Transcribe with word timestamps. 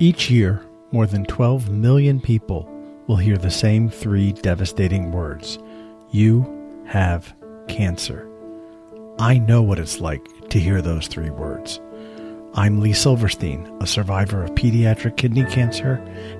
Each 0.00 0.30
year, 0.30 0.64
more 0.92 1.06
than 1.06 1.24
12 1.24 1.70
million 1.70 2.20
people 2.20 2.70
will 3.08 3.16
hear 3.16 3.36
the 3.36 3.50
same 3.50 3.90
three 3.90 4.30
devastating 4.32 5.10
words 5.10 5.58
You 6.12 6.84
have 6.86 7.34
cancer. 7.66 8.28
I 9.18 9.38
know 9.38 9.60
what 9.60 9.80
it's 9.80 10.00
like 10.00 10.24
to 10.50 10.60
hear 10.60 10.80
those 10.80 11.08
three 11.08 11.30
words. 11.30 11.80
I'm 12.54 12.80
Lee 12.80 12.92
Silverstein, 12.92 13.76
a 13.80 13.88
survivor 13.88 14.44
of 14.44 14.52
pediatric 14.52 15.16
kidney 15.16 15.44
cancer 15.46 15.94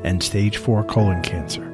and 0.05 0.23
stage 0.23 0.57
4 0.57 0.85
colon 0.85 1.21
cancer. 1.23 1.67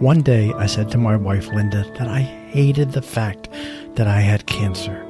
One 0.00 0.20
day 0.20 0.52
I 0.52 0.66
said 0.66 0.90
to 0.90 0.98
my 0.98 1.16
wife 1.16 1.48
Linda 1.48 1.90
that 1.98 2.08
I 2.08 2.20
hated 2.20 2.92
the 2.92 3.02
fact 3.02 3.48
that 3.94 4.06
I 4.06 4.20
had 4.20 4.44
cancer. 4.44 5.02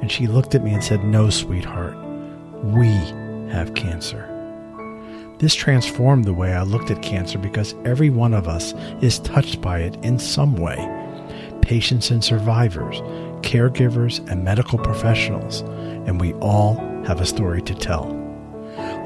And 0.00 0.12
she 0.12 0.28
looked 0.28 0.54
at 0.54 0.62
me 0.62 0.74
and 0.74 0.84
said, 0.84 1.02
No, 1.02 1.28
sweetheart, 1.28 1.96
we 2.62 2.86
have 3.50 3.74
cancer. 3.74 4.33
This 5.38 5.54
transformed 5.54 6.24
the 6.24 6.32
way 6.32 6.54
I 6.54 6.62
looked 6.62 6.90
at 6.92 7.02
cancer 7.02 7.38
because 7.38 7.74
every 7.84 8.08
one 8.08 8.34
of 8.34 8.46
us 8.46 8.72
is 9.02 9.18
touched 9.18 9.60
by 9.60 9.80
it 9.80 9.96
in 10.04 10.18
some 10.18 10.56
way. 10.56 10.76
Patients 11.60 12.10
and 12.10 12.22
survivors, 12.22 13.00
caregivers 13.42 14.26
and 14.30 14.44
medical 14.44 14.78
professionals, 14.78 15.62
and 16.06 16.20
we 16.20 16.34
all 16.34 16.76
have 17.04 17.20
a 17.20 17.26
story 17.26 17.62
to 17.62 17.74
tell. 17.74 18.04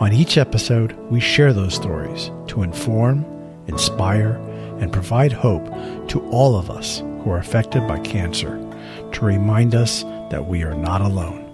On 0.00 0.12
each 0.12 0.36
episode, 0.36 0.92
we 1.10 1.19
share 1.19 1.52
those 1.52 1.74
stories 1.74 2.30
to 2.48 2.62
inform, 2.62 3.24
inspire, 3.66 4.33
and 4.80 4.92
provide 4.92 5.33
hope 5.33 5.64
to 6.08 6.20
all 6.30 6.56
of 6.56 6.70
us 6.70 6.98
who 7.22 7.30
are 7.30 7.38
affected 7.38 7.88
by 7.88 7.98
cancer 8.00 8.56
to 9.12 9.24
remind 9.24 9.74
us 9.74 10.02
that 10.30 10.47
we 10.47 10.62
are 10.62 10.74
not 10.74 11.00
alone. 11.00 11.45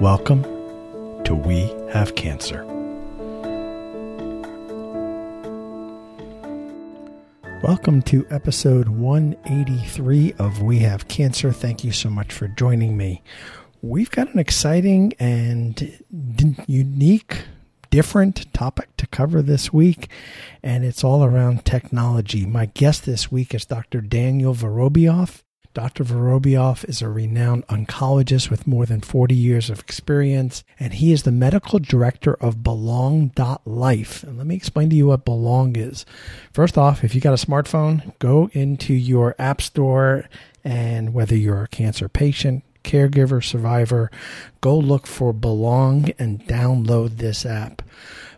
Welcome 0.00 0.42
to 1.24 1.34
We 1.34 1.72
Have 1.92 2.14
Cancer. 2.14 2.69
Welcome 7.62 8.00
to 8.02 8.26
episode 8.30 8.88
183 8.88 10.32
of 10.38 10.62
We 10.62 10.78
Have 10.78 11.08
Cancer. 11.08 11.52
Thank 11.52 11.84
you 11.84 11.92
so 11.92 12.08
much 12.08 12.32
for 12.32 12.48
joining 12.48 12.96
me. 12.96 13.22
We've 13.82 14.10
got 14.10 14.32
an 14.32 14.38
exciting 14.38 15.12
and 15.18 16.02
unique, 16.66 17.42
different 17.90 18.50
topic 18.54 18.96
to 18.96 19.06
cover 19.06 19.42
this 19.42 19.74
week, 19.74 20.08
and 20.62 20.86
it's 20.86 21.04
all 21.04 21.22
around 21.22 21.66
technology. 21.66 22.46
My 22.46 22.64
guest 22.64 23.04
this 23.04 23.30
week 23.30 23.54
is 23.54 23.66
Dr. 23.66 24.00
Daniel 24.00 24.54
Vorobiof. 24.54 25.42
Dr. 25.72 26.02
Vorobiof 26.02 26.84
is 26.88 27.00
a 27.00 27.08
renowned 27.08 27.64
oncologist 27.68 28.50
with 28.50 28.66
more 28.66 28.86
than 28.86 29.00
40 29.00 29.36
years 29.36 29.70
of 29.70 29.78
experience, 29.78 30.64
and 30.80 30.94
he 30.94 31.12
is 31.12 31.22
the 31.22 31.30
medical 31.30 31.78
director 31.78 32.34
of 32.34 32.64
Belong.life. 32.64 34.24
And 34.24 34.36
let 34.36 34.48
me 34.48 34.56
explain 34.56 34.90
to 34.90 34.96
you 34.96 35.06
what 35.06 35.24
Belong 35.24 35.76
is. 35.76 36.04
First 36.52 36.76
off, 36.76 37.04
if 37.04 37.14
you 37.14 37.20
got 37.20 37.40
a 37.40 37.46
smartphone, 37.46 38.18
go 38.18 38.50
into 38.52 38.92
your 38.92 39.36
app 39.38 39.62
store, 39.62 40.28
and 40.64 41.14
whether 41.14 41.36
you're 41.36 41.62
a 41.62 41.68
cancer 41.68 42.08
patient, 42.08 42.64
caregiver, 42.82 43.42
survivor, 43.42 44.10
go 44.60 44.76
look 44.76 45.06
for 45.06 45.32
Belong 45.32 46.10
and 46.18 46.44
download 46.46 47.18
this 47.18 47.46
app. 47.46 47.82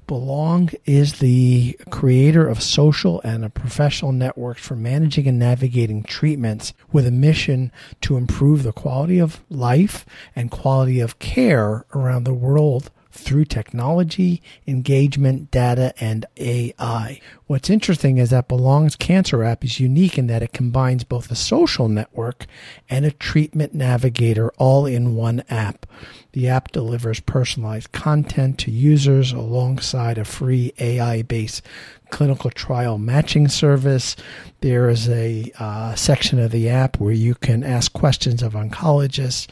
Belong 0.06 0.70
is 0.84 1.20
the 1.20 1.78
creator 1.91 2.48
of 2.48 2.62
social 2.62 3.20
and 3.22 3.53
professional 3.55 4.12
networks 4.12 4.67
for 4.67 4.77
managing 4.77 5.27
and 5.27 5.39
navigating 5.39 6.03
treatments 6.03 6.75
with 6.92 7.06
a 7.06 7.11
mission 7.11 7.72
to 8.03 8.17
improve 8.17 8.62
the 8.62 8.73
quality 8.73 9.19
of 9.19 9.42
life 9.48 10.05
and 10.34 10.50
quality 10.50 11.00
of 11.00 11.19
care 11.19 11.84
around 11.95 12.25
the 12.25 12.34
world 12.34 12.91
through 13.12 13.45
technology, 13.45 14.42
engagement, 14.67 15.50
data, 15.50 15.92
and 16.00 16.25
AI. 16.39 17.20
What's 17.47 17.70
interesting 17.70 18.19
is 18.19 18.30
that 18.30 18.48
Belong's 18.48 18.97
Cancer 18.97 19.45
app 19.45 19.64
is 19.64 19.78
unique 19.78 20.17
in 20.19 20.27
that 20.28 20.42
it 20.42 20.53
combines 20.53 21.05
both 21.05 21.30
a 21.30 21.36
social 21.36 21.89
network 21.89 22.47
and 22.89 23.05
a 23.05 23.11
treatment 23.11 23.74
navigator 23.74 24.51
all 24.57 24.86
in 24.86 25.14
one 25.14 25.45
app. 25.51 25.86
The 26.33 26.48
app 26.48 26.73
delivers 26.73 27.20
personalized 27.20 27.93
content 27.93 28.59
to 28.61 28.70
users 28.70 29.33
alongside 29.33 30.17
a 30.17 30.25
free 30.25 30.73
AI 30.79 31.23
based 31.23 31.63
clinical 32.11 32.51
trial 32.51 32.98
matching 32.98 33.48
service. 33.48 34.17
There 34.61 34.89
is 34.89 35.09
a 35.09 35.53
uh, 35.59 35.95
section 35.95 36.39
of 36.39 36.51
the 36.51 36.70
app 36.70 36.98
where 36.98 37.13
you 37.13 37.35
can 37.35 37.63
ask 37.63 37.93
questions 37.93 38.43
of 38.43 38.55
oncologists, 38.55 39.47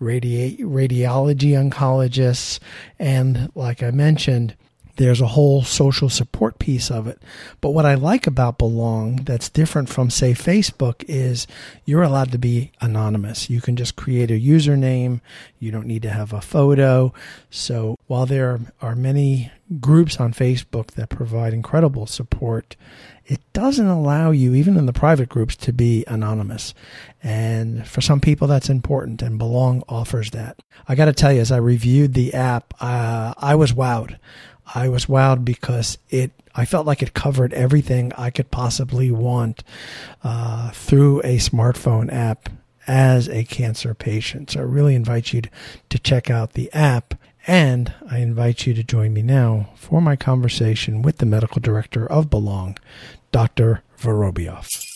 radi- 0.00 0.58
radiology 0.58 1.50
oncologists, 1.50 2.58
and 2.98 3.50
like 3.54 3.82
I 3.82 3.90
mentioned, 3.92 4.56
there's 4.96 5.20
a 5.20 5.26
whole 5.28 5.62
social 5.62 6.08
support 6.08 6.58
piece 6.58 6.90
of 6.90 7.06
it. 7.06 7.20
But 7.60 7.70
what 7.70 7.86
I 7.86 7.94
like 7.94 8.26
about 8.26 8.58
Belong 8.58 9.16
that's 9.16 9.48
different 9.48 9.88
from, 9.88 10.10
say, 10.10 10.32
Facebook 10.32 11.04
is 11.08 11.46
you're 11.84 12.02
allowed 12.02 12.32
to 12.32 12.38
be 12.38 12.70
anonymous. 12.80 13.50
You 13.50 13.60
can 13.60 13.76
just 13.76 13.96
create 13.96 14.30
a 14.30 14.40
username. 14.40 15.20
You 15.58 15.72
don't 15.72 15.86
need 15.86 16.02
to 16.02 16.10
have 16.10 16.32
a 16.32 16.40
photo. 16.40 17.12
So 17.50 17.96
while 18.06 18.26
there 18.26 18.60
are 18.80 18.94
many 18.94 19.50
groups 19.80 20.20
on 20.20 20.32
Facebook 20.32 20.92
that 20.92 21.08
provide 21.08 21.54
incredible 21.54 22.06
support, 22.06 22.76
it 23.26 23.40
doesn't 23.54 23.86
allow 23.86 24.30
you, 24.32 24.54
even 24.54 24.76
in 24.76 24.84
the 24.86 24.92
private 24.92 25.30
groups, 25.30 25.56
to 25.56 25.72
be 25.72 26.04
anonymous. 26.06 26.74
And 27.22 27.86
for 27.86 28.02
some 28.02 28.20
people, 28.20 28.46
that's 28.46 28.68
important, 28.68 29.22
and 29.22 29.38
Belong 29.38 29.82
offers 29.88 30.30
that. 30.32 30.60
I 30.86 30.94
got 30.94 31.06
to 31.06 31.14
tell 31.14 31.32
you, 31.32 31.40
as 31.40 31.50
I 31.50 31.56
reviewed 31.56 32.12
the 32.12 32.34
app, 32.34 32.74
uh, 32.80 33.32
I 33.38 33.54
was 33.54 33.72
wowed. 33.72 34.18
I 34.72 34.88
was 34.88 35.06
wowed 35.06 35.44
because 35.44 35.98
it 36.08 36.32
I 36.54 36.64
felt 36.64 36.86
like 36.86 37.02
it 37.02 37.14
covered 37.14 37.52
everything 37.52 38.12
I 38.16 38.30
could 38.30 38.50
possibly 38.50 39.10
want 39.10 39.64
uh, 40.22 40.70
through 40.70 41.20
a 41.22 41.38
smartphone 41.38 42.12
app 42.12 42.48
as 42.86 43.28
a 43.28 43.44
cancer 43.44 43.94
patient. 43.94 44.52
So 44.52 44.60
I 44.60 44.62
really 44.62 44.94
invite 44.94 45.32
you 45.32 45.42
to, 45.90 45.98
check 45.98 46.30
out 46.30 46.52
the 46.52 46.72
app. 46.72 47.14
And 47.46 47.92
I 48.10 48.18
invite 48.18 48.66
you 48.66 48.74
to 48.74 48.84
join 48.84 49.12
me 49.12 49.22
now 49.22 49.70
for 49.74 50.00
my 50.00 50.16
conversation 50.16 51.02
with 51.02 51.18
the 51.18 51.26
medical 51.26 51.60
director 51.60 52.06
of 52.06 52.30
Belong, 52.30 52.78
Dr. 53.32 53.82
Vorobiof. 53.98 54.93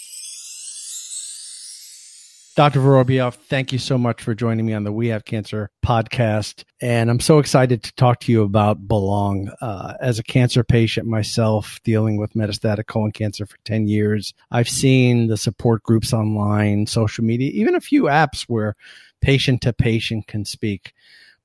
Dr. 2.59 2.81
Vorobiof, 2.81 3.35
thank 3.35 3.73
you 3.73 3.79
so 3.79 3.97
much 3.97 4.21
for 4.21 4.35
joining 4.35 4.67
me 4.67 4.75
on 4.75 4.83
the 4.83 4.91
We 4.91 5.07
Have 5.07 5.25
Cancer 5.25 5.71
podcast. 5.87 6.65
And 6.81 7.09
I'm 7.09 7.21
so 7.21 7.39
excited 7.39 7.85
to 7.85 7.95
talk 7.95 8.19
to 8.23 8.33
you 8.33 8.43
about 8.43 8.89
Belong. 8.89 9.49
Uh, 9.61 9.95
as 10.01 10.19
a 10.19 10.25
cancer 10.25 10.65
patient 10.65 11.07
myself, 11.07 11.79
dealing 11.85 12.17
with 12.17 12.33
metastatic 12.33 12.89
colon 12.89 13.13
cancer 13.13 13.47
for 13.47 13.57
10 13.65 13.87
years, 13.87 14.35
I've 14.51 14.69
seen 14.69 15.29
the 15.29 15.37
support 15.37 15.85
groups 15.85 16.13
online, 16.13 16.89
social 16.89 17.23
media, 17.23 17.53
even 17.53 17.77
a 17.77 17.81
few 17.81 18.07
apps 18.07 18.43
where 18.49 18.75
patient 19.21 19.63
to 19.63 19.73
patient 19.73 20.27
can 20.27 20.45
speak. 20.45 20.95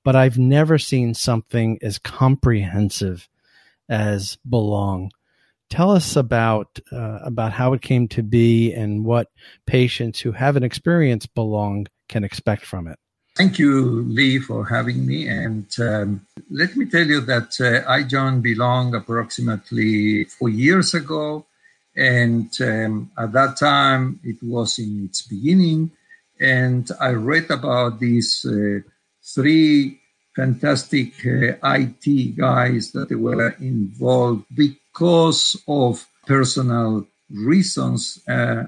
But 0.03 0.16
I've 0.16 0.40
never 0.40 0.80
seen 0.80 1.13
something 1.13 1.78
as 1.84 2.00
comprehensive 2.00 3.30
as 3.88 4.40
Belong 4.50 5.12
tell 5.73 5.89
us 5.89 6.16
about 6.16 6.79
uh, 6.91 7.17
about 7.23 7.51
how 7.51 7.73
it 7.73 7.81
came 7.81 8.07
to 8.07 8.22
be 8.22 8.72
and 8.72 9.03
what 9.03 9.29
patients 9.66 10.19
who 10.19 10.31
haven't 10.31 10.63
experienced 10.63 11.34
belong 11.34 11.88
can 12.09 12.23
expect 12.23 12.63
from 12.63 12.88
it. 12.88 13.00
Thank 13.35 13.57
you 13.57 14.03
lee 14.03 14.38
for 14.38 14.66
having 14.66 15.03
me. 15.03 15.28
And 15.28 15.66
um, 15.79 16.28
let 16.51 16.75
me 16.78 16.85
tell 16.85 17.07
you 17.07 17.22
that 17.22 17.50
uh, 17.59 17.89
i 17.89 18.03
joined 18.03 18.44
belong 18.44 18.94
approximately 18.94 20.25
four 20.25 20.50
years 20.50 20.94
ago. 20.94 21.47
And 21.95 22.51
um, 22.62 23.12
at 23.17 23.31
that 23.31 23.57
time 23.57 24.19
it 24.23 24.38
was 24.44 24.78
in 24.78 25.06
its 25.06 25.23
beginning. 25.23 25.89
And 26.39 26.85
i 27.00 27.09
read 27.09 27.50
about 27.50 28.00
these 28.00 28.45
uh, 28.45 28.81
three 29.23 30.00
fantastic 30.35 31.13
uh, 31.25 31.57
IT 31.79 32.38
guys 32.38 32.91
that 32.91 33.09
were 33.12 33.56
involved 33.59 34.45
because 34.94 35.57
of 35.68 36.06
personal 36.28 37.06
reasons. 37.31 38.22
Uh, 38.28 38.63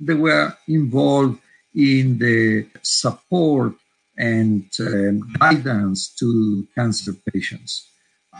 they 0.00 0.14
were 0.14 0.52
involved 0.66 1.38
in 1.74 2.18
the 2.18 2.66
support 2.82 3.74
and 4.16 4.64
uh, 4.80 5.12
guidance 5.38 6.08
to 6.18 6.66
cancer 6.74 7.12
patients. 7.32 7.88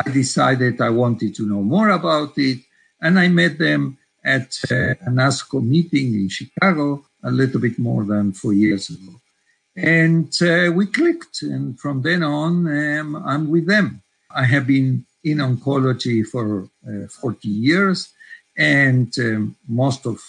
I 0.04 0.10
decided 0.10 0.80
I 0.80 0.90
wanted 0.90 1.34
to 1.36 1.46
know 1.46 1.62
more 1.62 1.90
about 1.90 2.36
it, 2.36 2.58
and 3.00 3.18
I 3.18 3.28
met 3.28 3.58
them 3.58 3.96
at 4.24 4.56
uh, 4.70 4.94
an 5.06 5.16
ASCO 5.16 5.62
meeting 5.62 6.14
in 6.14 6.28
Chicago 6.28 7.04
a 7.22 7.30
little 7.30 7.60
bit 7.60 7.78
more 7.78 8.04
than 8.04 8.32
four 8.32 8.52
years 8.52 8.90
ago. 8.90 9.20
And 9.76 10.32
uh, 10.42 10.72
we 10.72 10.86
clicked. 10.86 11.42
And 11.42 11.78
from 11.78 12.02
then 12.02 12.22
on, 12.22 12.66
um, 12.66 13.16
I'm 13.16 13.50
with 13.50 13.66
them. 13.66 14.02
I 14.30 14.44
have 14.44 14.66
been 14.66 15.04
in 15.24 15.38
oncology 15.38 16.26
for 16.26 16.68
uh, 16.86 17.08
40 17.08 17.48
years. 17.48 18.12
And 18.56 19.12
um, 19.18 19.56
most 19.66 20.06
of 20.06 20.20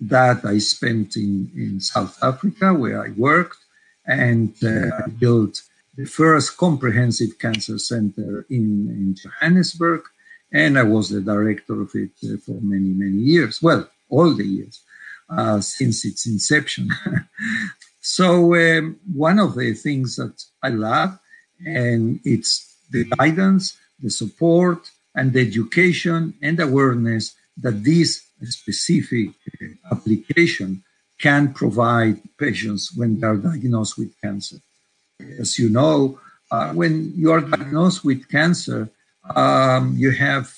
that 0.00 0.44
I 0.44 0.58
spent 0.58 1.16
in, 1.16 1.50
in 1.54 1.80
South 1.80 2.18
Africa, 2.22 2.72
where 2.72 3.04
I 3.04 3.10
worked 3.10 3.58
and 4.06 4.54
uh, 4.64 5.08
built 5.18 5.62
the 5.96 6.06
first 6.06 6.56
comprehensive 6.56 7.38
cancer 7.38 7.78
center 7.78 8.46
in, 8.48 8.88
in 8.88 9.16
Johannesburg, 9.16 10.02
and 10.52 10.78
I 10.78 10.84
was 10.84 11.10
the 11.10 11.20
director 11.20 11.82
of 11.82 11.90
it 11.94 12.10
uh, 12.24 12.36
for 12.38 12.58
many, 12.62 12.90
many 12.90 13.18
years. 13.18 13.60
Well, 13.60 13.88
all 14.08 14.34
the 14.34 14.44
years 14.44 14.80
uh, 15.28 15.60
since 15.60 16.04
its 16.04 16.26
inception. 16.26 16.88
so, 18.00 18.54
um, 18.54 18.98
one 19.12 19.38
of 19.38 19.56
the 19.56 19.74
things 19.74 20.16
that 20.16 20.42
I 20.62 20.70
love, 20.70 21.18
and 21.66 22.20
it's 22.24 22.76
the 22.90 23.04
guidance, 23.04 23.76
the 24.02 24.10
support, 24.10 24.90
and 25.14 25.32
the 25.32 25.40
education 25.40 26.34
and 26.42 26.60
awareness 26.60 27.34
that 27.56 27.82
this 27.82 28.24
specific 28.42 29.30
application 29.90 30.84
can 31.18 31.52
provide 31.52 32.20
patients 32.38 32.92
when 32.94 33.18
they 33.18 33.26
are 33.26 33.36
diagnosed 33.36 33.98
with 33.98 34.12
cancer. 34.20 34.58
As 35.40 35.58
you 35.58 35.68
know, 35.68 36.20
uh, 36.50 36.72
when 36.72 37.12
you 37.16 37.32
are 37.32 37.40
diagnosed 37.40 38.04
with 38.04 38.28
cancer, 38.28 38.88
um, 39.34 39.96
you 39.96 40.12
have 40.12 40.54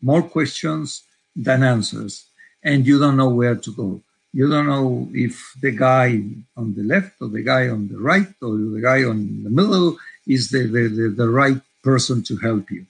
more 0.00 0.22
questions 0.22 1.02
than 1.34 1.62
answers, 1.62 2.26
and 2.62 2.86
you 2.86 2.98
don't 3.00 3.16
know 3.16 3.30
where 3.30 3.56
to 3.56 3.74
go. 3.74 4.00
You 4.32 4.48
don't 4.48 4.66
know 4.66 5.08
if 5.12 5.34
the 5.60 5.72
guy 5.72 6.22
on 6.56 6.74
the 6.74 6.82
left 6.82 7.14
or 7.20 7.28
the 7.28 7.42
guy 7.42 7.68
on 7.68 7.88
the 7.88 7.98
right 7.98 8.32
or 8.40 8.56
the 8.56 8.80
guy 8.82 9.02
on 9.04 9.44
the 9.44 9.50
middle 9.50 9.96
is 10.26 10.50
the, 10.50 10.66
the, 10.66 10.88
the, 10.88 11.08
the 11.16 11.28
right 11.28 11.60
person 11.84 12.22
to 12.24 12.36
help 12.38 12.70
you. 12.70 12.86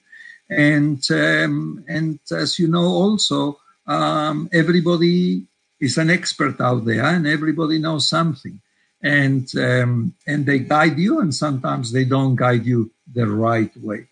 And 0.49 1.03
um, 1.11 1.83
and 1.87 2.19
as 2.31 2.59
you 2.59 2.67
know, 2.67 2.85
also 2.85 3.59
um, 3.87 4.49
everybody 4.53 5.43
is 5.79 5.97
an 5.97 6.09
expert 6.09 6.61
out 6.61 6.85
there, 6.85 7.05
and 7.05 7.27
everybody 7.27 7.79
knows 7.79 8.07
something. 8.07 8.59
And 9.01 9.47
um, 9.57 10.13
and 10.25 10.45
they 10.45 10.59
guide 10.59 10.97
you, 10.97 11.19
and 11.19 11.33
sometimes 11.33 11.91
they 11.91 12.05
don't 12.05 12.35
guide 12.35 12.65
you 12.65 12.91
the 13.13 13.27
right 13.27 13.71
way. 13.77 14.07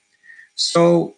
So 0.56 1.16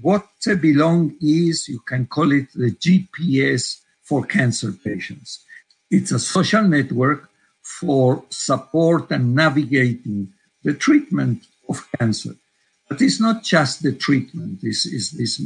what 0.00 0.26
Belong 0.60 1.16
is, 1.20 1.68
you 1.68 1.80
can 1.80 2.06
call 2.06 2.32
it 2.32 2.48
the 2.54 2.70
GPS 2.70 3.80
for 4.02 4.24
cancer 4.24 4.72
patients. 4.72 5.44
It's 5.90 6.12
a 6.12 6.18
social 6.18 6.62
network 6.62 7.28
for 7.62 8.24
support 8.30 9.10
and 9.10 9.34
navigating 9.34 10.32
the 10.62 10.74
treatment 10.74 11.44
of 11.68 11.86
cancer. 11.98 12.34
But 12.88 13.02
it's 13.02 13.20
not 13.20 13.42
just 13.42 13.82
the 13.82 13.92
treatment. 13.92 14.60
This 14.62 14.86
is 14.86 15.10
this 15.12 15.40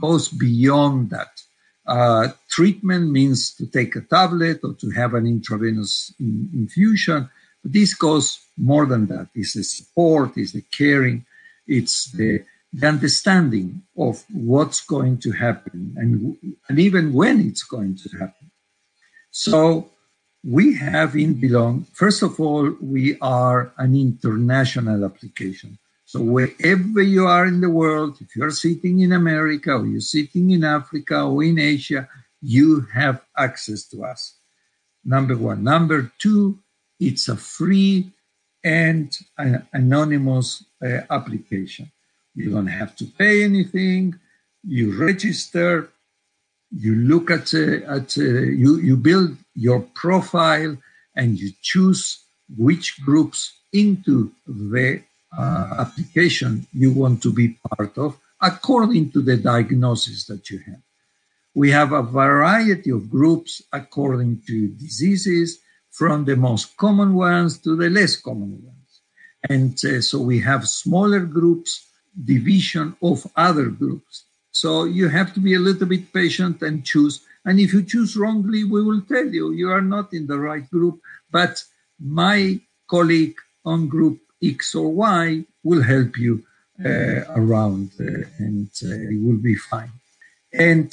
goes 0.00 0.28
beyond 0.28 1.10
that. 1.10 1.42
Uh, 1.86 2.28
treatment 2.48 3.10
means 3.10 3.54
to 3.56 3.66
take 3.66 3.94
a 3.96 4.00
tablet 4.00 4.60
or 4.62 4.74
to 4.74 4.90
have 4.90 5.14
an 5.14 5.26
intravenous 5.26 6.14
in, 6.18 6.48
infusion. 6.54 7.28
But 7.62 7.72
this 7.72 7.94
goes 7.94 8.40
more 8.56 8.86
than 8.86 9.06
that. 9.06 9.28
It's 9.34 9.54
the 9.54 9.64
support, 9.64 10.36
it's 10.36 10.52
the 10.52 10.62
caring, 10.62 11.26
it's 11.66 12.10
the, 12.12 12.44
the 12.72 12.86
understanding 12.86 13.82
of 13.98 14.24
what's 14.32 14.80
going 14.80 15.18
to 15.18 15.32
happen 15.32 15.94
and, 15.96 16.56
and 16.68 16.78
even 16.78 17.12
when 17.12 17.40
it's 17.40 17.64
going 17.64 17.96
to 17.96 18.08
happen. 18.18 18.50
So 19.30 19.90
we 20.42 20.76
have 20.76 21.16
in 21.16 21.34
Belong, 21.34 21.86
first 21.92 22.22
of 22.22 22.38
all, 22.38 22.70
we 22.80 23.18
are 23.20 23.72
an 23.78 23.94
international 23.94 25.04
application. 25.04 25.78
So 26.14 26.20
wherever 26.20 27.02
you 27.02 27.26
are 27.26 27.44
in 27.44 27.60
the 27.60 27.68
world, 27.68 28.18
if 28.20 28.36
you're 28.36 28.52
sitting 28.52 29.00
in 29.00 29.10
America 29.10 29.72
or 29.72 29.84
you're 29.84 30.00
sitting 30.00 30.52
in 30.52 30.62
Africa 30.62 31.22
or 31.22 31.42
in 31.42 31.58
Asia, 31.58 32.08
you 32.40 32.86
have 32.94 33.20
access 33.36 33.82
to 33.88 34.04
us. 34.04 34.36
Number 35.04 35.36
one. 35.36 35.64
Number 35.64 36.12
two, 36.20 36.60
it's 37.00 37.26
a 37.26 37.36
free 37.36 38.12
and 38.62 39.12
anonymous 39.72 40.64
uh, 40.80 41.00
application. 41.10 41.90
You 42.36 42.52
don't 42.52 42.68
have 42.68 42.94
to 42.94 43.06
pay 43.06 43.42
anything. 43.42 44.14
You 44.62 44.96
register. 44.96 45.90
You 46.70 46.94
look 46.94 47.28
at 47.28 47.52
uh, 47.52 47.96
at 47.96 48.16
uh, 48.16 48.22
you 48.62 48.78
you 48.78 48.96
build 48.96 49.36
your 49.56 49.80
profile 49.80 50.76
and 51.16 51.36
you 51.40 51.50
choose 51.60 52.20
which 52.56 53.02
groups 53.04 53.52
into 53.72 54.30
the 54.46 55.02
uh, 55.38 55.74
application 55.78 56.66
you 56.72 56.92
want 56.92 57.22
to 57.22 57.32
be 57.32 57.56
part 57.76 57.96
of 57.98 58.18
according 58.40 59.10
to 59.12 59.22
the 59.22 59.36
diagnosis 59.36 60.26
that 60.26 60.50
you 60.50 60.58
have. 60.66 60.82
We 61.54 61.70
have 61.70 61.92
a 61.92 62.02
variety 62.02 62.90
of 62.90 63.08
groups 63.08 63.62
according 63.72 64.42
to 64.46 64.68
diseases, 64.68 65.60
from 65.94 66.24
the 66.24 66.36
most 66.36 66.76
common 66.76 67.14
ones 67.14 67.58
to 67.58 67.76
the 67.76 67.88
less 67.88 68.16
common 68.16 68.60
ones. 68.64 69.00
And 69.48 69.78
uh, 69.84 70.00
so 70.00 70.20
we 70.20 70.40
have 70.40 70.68
smaller 70.68 71.20
groups, 71.20 71.86
division 72.24 72.96
of 73.00 73.24
other 73.36 73.66
groups. 73.66 74.24
So 74.50 74.84
you 74.84 75.08
have 75.08 75.32
to 75.34 75.40
be 75.40 75.54
a 75.54 75.60
little 75.60 75.86
bit 75.86 76.12
patient 76.12 76.62
and 76.62 76.84
choose. 76.84 77.20
And 77.44 77.60
if 77.60 77.72
you 77.72 77.82
choose 77.84 78.16
wrongly, 78.16 78.64
we 78.64 78.82
will 78.82 79.02
tell 79.02 79.26
you 79.26 79.52
you 79.52 79.70
are 79.70 79.82
not 79.82 80.12
in 80.12 80.26
the 80.26 80.38
right 80.38 80.68
group. 80.68 81.00
But 81.30 81.62
my 82.00 82.60
colleague 82.88 83.36
on 83.64 83.86
group 83.86 84.18
X 84.44 84.74
or 84.74 84.92
Y 84.92 85.44
will 85.62 85.82
help 85.82 86.18
you 86.18 86.44
uh, 86.84 87.22
around 87.36 87.90
uh, 88.00 88.26
and 88.38 88.68
uh, 88.82 89.12
it 89.12 89.20
will 89.22 89.36
be 89.36 89.56
fine. 89.56 89.92
And 90.52 90.92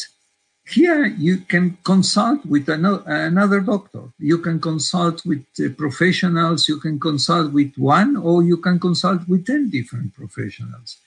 here 0.67 1.05
you 1.05 1.37
can 1.37 1.77
consult 1.83 2.45
with 2.45 2.69
another, 2.69 3.59
doctor. 3.59 4.03
You 4.19 4.37
can 4.37 4.59
consult 4.59 5.25
with 5.25 5.45
uh, 5.59 5.69
professionals. 5.77 6.69
You 6.69 6.79
can 6.79 6.99
consult 6.99 7.51
with 7.51 7.73
one 7.77 8.15
or 8.15 8.43
you 8.43 8.57
can 8.57 8.79
consult 8.79 9.27
with 9.27 9.45
10 9.47 9.69
different 9.69 10.13
professionals. 10.13 10.97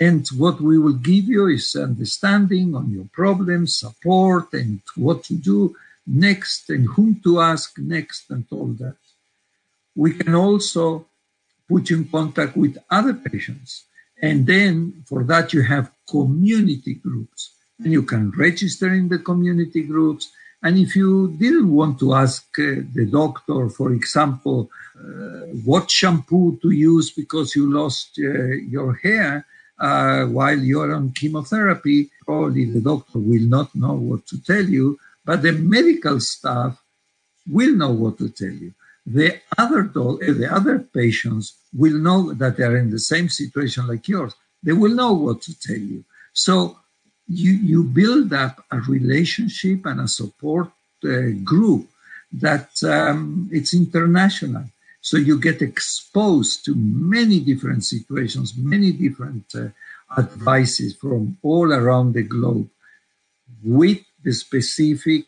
And 0.00 0.26
what 0.38 0.60
we 0.60 0.78
will 0.78 0.94
give 0.94 1.26
you 1.26 1.48
is 1.48 1.76
understanding 1.76 2.74
on 2.74 2.90
your 2.90 3.04
problems, 3.12 3.76
support, 3.76 4.52
and 4.54 4.80
what 4.96 5.24
to 5.24 5.34
do 5.34 5.76
next, 6.06 6.70
and 6.70 6.86
whom 6.86 7.20
to 7.22 7.40
ask 7.40 7.78
next, 7.78 8.30
and 8.30 8.46
all 8.50 8.68
that. 8.80 8.96
We 9.94 10.14
can 10.14 10.34
also 10.34 11.06
put 11.72 11.88
you 11.90 11.96
in 11.98 12.08
contact 12.08 12.56
with 12.56 12.76
other 12.90 13.14
patients. 13.14 13.86
And 14.20 14.46
then 14.46 15.02
for 15.08 15.24
that, 15.24 15.52
you 15.54 15.62
have 15.62 15.90
community 16.08 16.94
groups. 16.94 17.40
And 17.78 17.92
you 17.92 18.02
can 18.02 18.30
register 18.46 18.88
in 18.92 19.08
the 19.08 19.18
community 19.18 19.82
groups. 19.82 20.30
And 20.62 20.78
if 20.78 20.94
you 20.94 21.34
didn't 21.44 21.70
want 21.72 21.98
to 22.00 22.14
ask 22.14 22.44
uh, 22.58 22.86
the 22.96 23.08
doctor, 23.10 23.68
for 23.68 23.92
example, 23.92 24.70
uh, 24.96 25.46
what 25.68 25.90
shampoo 25.90 26.58
to 26.62 26.70
use 26.70 27.10
because 27.10 27.56
you 27.56 27.72
lost 27.80 28.08
uh, 28.18 28.54
your 28.74 28.94
hair 29.04 29.44
uh, 29.80 30.26
while 30.26 30.58
you're 30.58 30.94
on 30.94 31.10
chemotherapy, 31.12 32.10
probably 32.24 32.66
the 32.66 32.80
doctor 32.80 33.18
will 33.18 33.48
not 33.56 33.74
know 33.74 33.94
what 33.94 34.24
to 34.26 34.40
tell 34.50 34.66
you, 34.76 34.98
but 35.24 35.42
the 35.42 35.52
medical 35.52 36.20
staff 36.20 36.80
will 37.50 37.74
know 37.74 37.90
what 37.90 38.18
to 38.18 38.28
tell 38.28 38.56
you 38.64 38.72
the 39.06 39.40
other 39.58 39.80
eh, 40.22 40.32
the 40.32 40.48
other 40.50 40.78
patients 40.78 41.54
will 41.74 41.98
know 41.98 42.32
that 42.34 42.56
they 42.56 42.64
are 42.64 42.76
in 42.76 42.90
the 42.90 42.98
same 42.98 43.28
situation 43.28 43.86
like 43.86 44.06
yours. 44.08 44.34
They 44.62 44.72
will 44.72 44.94
know 44.94 45.12
what 45.12 45.42
to 45.42 45.58
tell 45.58 45.76
you. 45.76 46.04
So 46.32 46.78
you 47.28 47.52
you 47.52 47.84
build 47.84 48.32
up 48.32 48.64
a 48.70 48.78
relationship 48.80 49.86
and 49.86 50.00
a 50.00 50.08
support 50.08 50.70
uh, 51.04 51.30
group 51.42 51.88
that 52.32 52.70
um, 52.84 53.48
it's 53.52 53.74
international. 53.74 54.64
So 55.00 55.16
you 55.16 55.38
get 55.40 55.60
exposed 55.60 56.64
to 56.66 56.74
many 56.76 57.40
different 57.40 57.84
situations, 57.84 58.54
many 58.56 58.92
different 58.92 59.52
uh, 59.54 59.68
advices 60.16 60.94
from 60.94 61.38
all 61.42 61.72
around 61.72 62.12
the 62.12 62.22
globe, 62.22 62.70
with 63.64 63.98
the 64.22 64.32
specific 64.32 65.24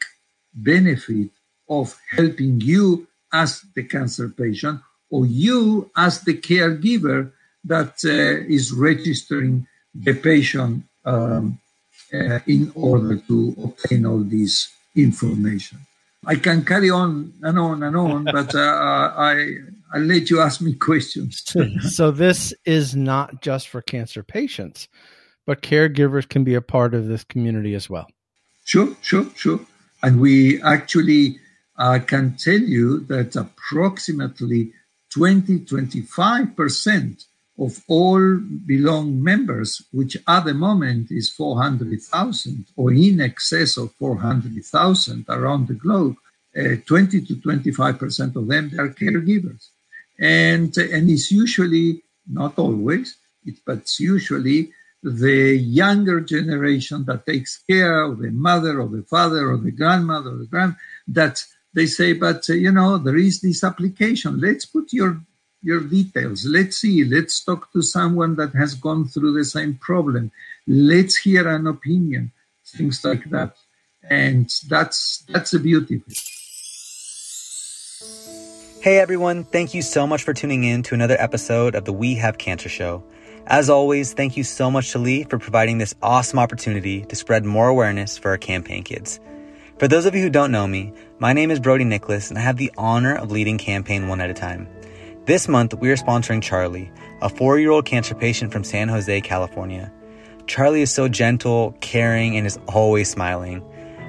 benefit 0.54 1.30
of 1.68 1.98
helping 2.12 2.60
you 2.60 3.08
as 3.34 3.62
the 3.74 3.82
cancer 3.82 4.28
patient 4.28 4.80
or 5.10 5.26
you 5.26 5.90
as 5.96 6.20
the 6.22 6.34
caregiver 6.34 7.32
that 7.64 7.94
uh, 8.04 8.46
is 8.48 8.72
registering 8.72 9.66
the 9.94 10.14
patient 10.14 10.84
um, 11.04 11.58
uh, 12.12 12.38
in 12.46 12.72
order 12.74 13.16
to 13.16 13.54
obtain 13.62 14.06
all 14.06 14.18
this 14.18 14.70
information. 14.96 15.78
I 16.26 16.36
can 16.36 16.64
carry 16.64 16.90
on 16.90 17.32
and 17.42 17.58
on 17.58 17.82
and 17.82 17.96
on, 17.96 18.24
but 18.38 18.54
uh, 18.54 18.58
I 18.58 19.56
I 19.92 19.98
let 19.98 20.30
you 20.30 20.40
ask 20.40 20.60
me 20.60 20.74
questions. 20.74 21.42
so 21.94 22.10
this 22.10 22.54
is 22.64 22.96
not 22.96 23.42
just 23.42 23.68
for 23.68 23.82
cancer 23.82 24.22
patients, 24.22 24.88
but 25.46 25.62
caregivers 25.62 26.28
can 26.28 26.44
be 26.44 26.54
a 26.54 26.62
part 26.62 26.94
of 26.94 27.06
this 27.06 27.24
community 27.24 27.74
as 27.74 27.90
well. 27.90 28.08
Sure, 28.64 28.96
sure, 29.02 29.26
sure. 29.36 29.60
And 30.02 30.20
we 30.20 30.62
actually 30.62 31.38
I 31.76 31.98
can 31.98 32.36
tell 32.36 32.60
you 32.60 33.00
that 33.06 33.36
approximately 33.36 34.72
20 35.10 35.60
25% 35.60 37.24
of 37.58 37.82
all 37.86 38.38
belong 38.66 39.22
members, 39.22 39.82
which 39.92 40.16
at 40.26 40.44
the 40.44 40.54
moment 40.54 41.10
is 41.10 41.30
400,000 41.30 42.66
or 42.76 42.92
in 42.92 43.20
excess 43.20 43.76
of 43.76 43.92
400,000 43.92 45.24
around 45.28 45.68
the 45.68 45.74
globe, 45.74 46.16
uh, 46.56 46.76
20 46.86 47.20
to 47.26 47.34
25% 47.36 48.36
of 48.36 48.48
them 48.48 48.72
are 48.78 48.88
caregivers. 48.88 49.68
And, 50.18 50.76
and 50.76 51.10
it's 51.10 51.30
usually 51.30 52.02
not 52.28 52.58
always, 52.58 53.16
it, 53.44 53.56
but 53.64 53.78
it's 53.78 54.00
usually 54.00 54.72
the 55.02 55.56
younger 55.56 56.20
generation 56.20 57.04
that 57.04 57.26
takes 57.26 57.58
care 57.58 58.02
of 58.02 58.18
the 58.18 58.30
mother 58.30 58.80
or 58.80 58.88
the 58.88 59.02
father 59.02 59.50
or 59.50 59.58
the 59.58 59.70
grandmother 59.70 60.30
or 60.30 60.38
the 60.38 60.46
grand 60.46 60.74
that 61.06 61.44
they 61.74 61.86
say, 61.86 62.12
but 62.12 62.48
uh, 62.48 62.54
you 62.54 62.72
know, 62.72 62.98
there 62.98 63.16
is 63.16 63.40
this 63.40 63.64
application. 63.64 64.40
Let's 64.40 64.64
put 64.64 64.92
your 64.92 65.20
your 65.62 65.80
details. 65.80 66.44
Let's 66.44 66.78
see. 66.78 67.04
Let's 67.04 67.42
talk 67.42 67.72
to 67.72 67.82
someone 67.82 68.36
that 68.36 68.54
has 68.54 68.74
gone 68.74 69.08
through 69.08 69.32
the 69.32 69.44
same 69.44 69.74
problem. 69.74 70.30
Let's 70.66 71.16
hear 71.16 71.48
an 71.48 71.66
opinion. 71.66 72.32
Things 72.66 73.04
like 73.04 73.28
that, 73.30 73.56
and 74.08 74.50
that's 74.68 75.24
that's 75.28 75.52
a 75.52 75.58
beauty. 75.58 76.02
Hey 78.80 78.98
everyone, 78.98 79.44
thank 79.44 79.72
you 79.72 79.80
so 79.80 80.06
much 80.06 80.24
for 80.24 80.34
tuning 80.34 80.64
in 80.64 80.82
to 80.82 80.94
another 80.94 81.16
episode 81.18 81.74
of 81.74 81.86
the 81.86 81.92
We 81.92 82.14
Have 82.16 82.36
Cancer 82.36 82.68
Show. 82.68 83.02
As 83.46 83.70
always, 83.70 84.12
thank 84.12 84.36
you 84.36 84.44
so 84.44 84.70
much 84.70 84.92
to 84.92 84.98
Lee 84.98 85.24
for 85.24 85.38
providing 85.38 85.78
this 85.78 85.94
awesome 86.02 86.38
opportunity 86.38 87.02
to 87.06 87.16
spread 87.16 87.46
more 87.46 87.68
awareness 87.68 88.18
for 88.18 88.30
our 88.30 88.38
campaign 88.38 88.82
kids. 88.82 89.20
For 89.84 89.88
those 89.88 90.06
of 90.06 90.14
you 90.14 90.22
who 90.22 90.30
don't 90.30 90.50
know 90.50 90.66
me, 90.66 90.94
my 91.18 91.34
name 91.34 91.50
is 91.50 91.60
Brody 91.60 91.84
Nicholas 91.84 92.30
and 92.30 92.38
I 92.38 92.40
have 92.40 92.56
the 92.56 92.72
honor 92.78 93.14
of 93.14 93.30
leading 93.30 93.58
Campaign 93.58 94.08
One 94.08 94.18
at 94.18 94.30
a 94.30 94.32
Time. 94.32 94.66
This 95.26 95.46
month, 95.46 95.74
we 95.74 95.90
are 95.90 95.96
sponsoring 95.96 96.42
Charlie, 96.42 96.90
a 97.20 97.28
four 97.28 97.58
year 97.58 97.70
old 97.70 97.84
cancer 97.84 98.14
patient 98.14 98.50
from 98.50 98.64
San 98.64 98.88
Jose, 98.88 99.20
California. 99.20 99.92
Charlie 100.46 100.80
is 100.80 100.90
so 100.90 101.06
gentle, 101.06 101.76
caring, 101.82 102.34
and 102.34 102.46
is 102.46 102.58
always 102.66 103.10
smiling. 103.10 103.62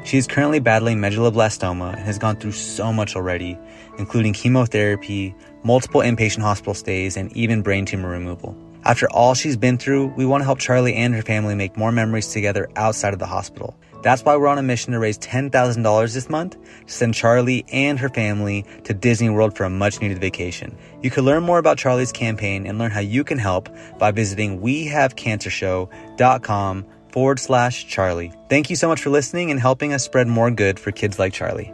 She 0.06 0.18
is 0.18 0.28
currently 0.28 0.62
battling 0.62 1.00
medulloblastoma 1.00 1.98
and 1.98 2.06
has 2.06 2.18
gone 2.18 2.38
through 2.38 2.54
so 2.54 2.94
much 2.94 3.18
already, 3.18 3.60
including 3.98 4.32
chemotherapy, 4.32 5.36
multiple 5.64 6.00
inpatient 6.00 6.44
hospital 6.44 6.74
stays, 6.74 7.18
and 7.18 7.36
even 7.36 7.62
brain 7.62 7.84
tumor 7.84 8.12
removal. 8.12 8.56
After 8.86 9.12
all 9.12 9.34
she's 9.34 9.58
been 9.58 9.78
through, 9.78 10.14
we 10.16 10.26
want 10.26 10.40
to 10.40 10.46
help 10.46 10.60
Charlie 10.60 10.96
and 10.96 11.14
her 11.14 11.22
family 11.22 11.54
make 11.54 11.76
more 11.76 11.92
memories 11.92 12.30
together 12.30 12.70
outside 12.78 13.12
of 13.12 13.20
the 13.20 13.26
hospital. 13.26 13.76
That's 14.06 14.24
why 14.24 14.38
we're 14.38 14.46
on 14.46 14.60
a 14.60 14.64
mission 14.64 14.94
to 14.94 15.00
raise 15.00 15.18
$10,000 15.18 16.14
this 16.14 16.30
month 16.30 16.58
to 16.86 16.94
send 16.94 17.16
Charlie 17.16 17.66
and 17.74 17.98
her 17.98 18.10
family 18.10 18.64
to 18.84 18.94
Disney 18.94 19.32
World 19.32 19.58
for 19.58 19.64
a 19.64 19.70
much 19.72 20.00
needed 20.00 20.20
vacation. 20.20 20.78
You 21.02 21.10
can 21.10 21.26
learn 21.26 21.42
more 21.42 21.58
about 21.58 21.80
Charlie's 21.80 22.12
campaign 22.12 22.68
and 22.68 22.78
learn 22.78 22.92
how 22.92 23.00
you 23.00 23.24
can 23.24 23.40
help 23.40 23.68
by 23.98 24.12
visiting 24.12 24.62
wehavecancershow.com 24.62 26.86
forward 27.12 27.40
slash 27.40 27.88
Charlie. 27.88 28.32
Thank 28.48 28.70
you 28.70 28.76
so 28.76 28.88
much 28.88 29.02
for 29.02 29.10
listening 29.10 29.50
and 29.50 29.60
helping 29.60 29.92
us 29.92 30.04
spread 30.04 30.28
more 30.28 30.52
good 30.52 30.80
for 30.80 30.92
kids 30.92 31.18
like 31.18 31.34
Charlie. 31.34 31.74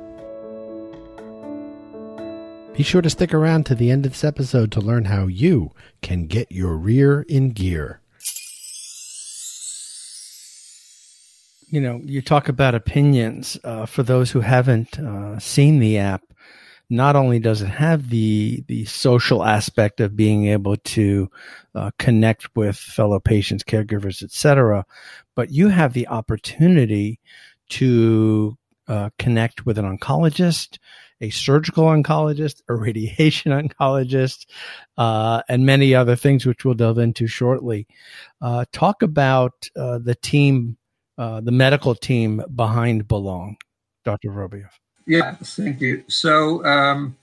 Be 2.77 2.83
sure 2.83 3.01
to 3.01 3.09
stick 3.09 3.33
around 3.33 3.65
to 3.65 3.75
the 3.75 3.91
end 3.91 4.05
of 4.05 4.13
this 4.13 4.23
episode 4.23 4.71
to 4.71 4.79
learn 4.79 5.03
how 5.03 5.27
you 5.27 5.71
can 6.01 6.27
get 6.27 6.49
your 6.49 6.77
rear 6.77 7.23
in 7.23 7.49
gear. 7.49 8.00
You 11.71 11.79
know, 11.79 12.01
you 12.03 12.21
talk 12.21 12.49
about 12.49 12.75
opinions. 12.75 13.57
Uh, 13.63 13.85
for 13.85 14.03
those 14.03 14.29
who 14.29 14.41
haven't 14.41 14.99
uh, 14.99 15.39
seen 15.39 15.79
the 15.79 15.97
app, 15.97 16.21
not 16.89 17.15
only 17.15 17.39
does 17.39 17.61
it 17.61 17.69
have 17.69 18.09
the 18.09 18.63
the 18.67 18.83
social 18.83 19.45
aspect 19.45 20.01
of 20.01 20.15
being 20.15 20.47
able 20.47 20.75
to 20.75 21.31
uh, 21.73 21.89
connect 21.97 22.53
with 22.55 22.75
fellow 22.75 23.21
patients, 23.21 23.63
caregivers, 23.63 24.21
etc., 24.21 24.85
but 25.33 25.49
you 25.49 25.69
have 25.69 25.93
the 25.93 26.09
opportunity 26.09 27.21
to 27.69 28.57
uh, 28.89 29.09
connect 29.17 29.65
with 29.65 29.77
an 29.77 29.97
oncologist, 29.97 30.77
a 31.21 31.29
surgical 31.29 31.85
oncologist, 31.85 32.61
a 32.67 32.75
radiation 32.75 33.51
oncologist, 33.69 34.45
uh, 34.97 35.41
and 35.47 35.65
many 35.65 35.95
other 35.95 36.17
things, 36.17 36.45
which 36.45 36.65
we'll 36.65 36.73
delve 36.73 36.97
into 36.97 37.27
shortly. 37.27 37.87
Uh, 38.41 38.65
talk 38.73 39.01
about 39.01 39.69
uh, 39.77 39.97
the 39.99 40.15
team 40.15 40.75
uh, 41.21 41.39
the 41.39 41.51
medical 41.51 41.93
team 41.93 42.41
behind 42.55 43.07
Belong, 43.07 43.55
Dr. 44.03 44.29
Vorobiof. 44.31 44.73
Yeah, 45.05 45.35
thank 45.35 45.79
you. 45.79 46.03
So 46.07 46.65
um, 46.65 47.15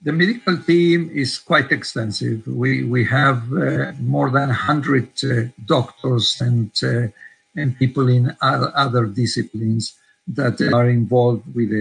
the 0.00 0.12
medical 0.12 0.56
team 0.56 1.10
is 1.12 1.38
quite 1.38 1.70
extensive. 1.70 2.46
We 2.46 2.82
we 2.84 3.04
have 3.04 3.52
uh, 3.52 3.92
more 4.00 4.30
than 4.30 4.48
hundred 4.48 5.08
uh, 5.22 5.52
doctors 5.66 6.40
and 6.40 6.72
uh, 6.82 7.08
and 7.54 7.78
people 7.78 8.08
in 8.08 8.34
other 8.40 9.04
disciplines 9.04 9.84
that 10.38 10.56
are 10.72 10.88
involved 10.88 11.44
with 11.54 11.72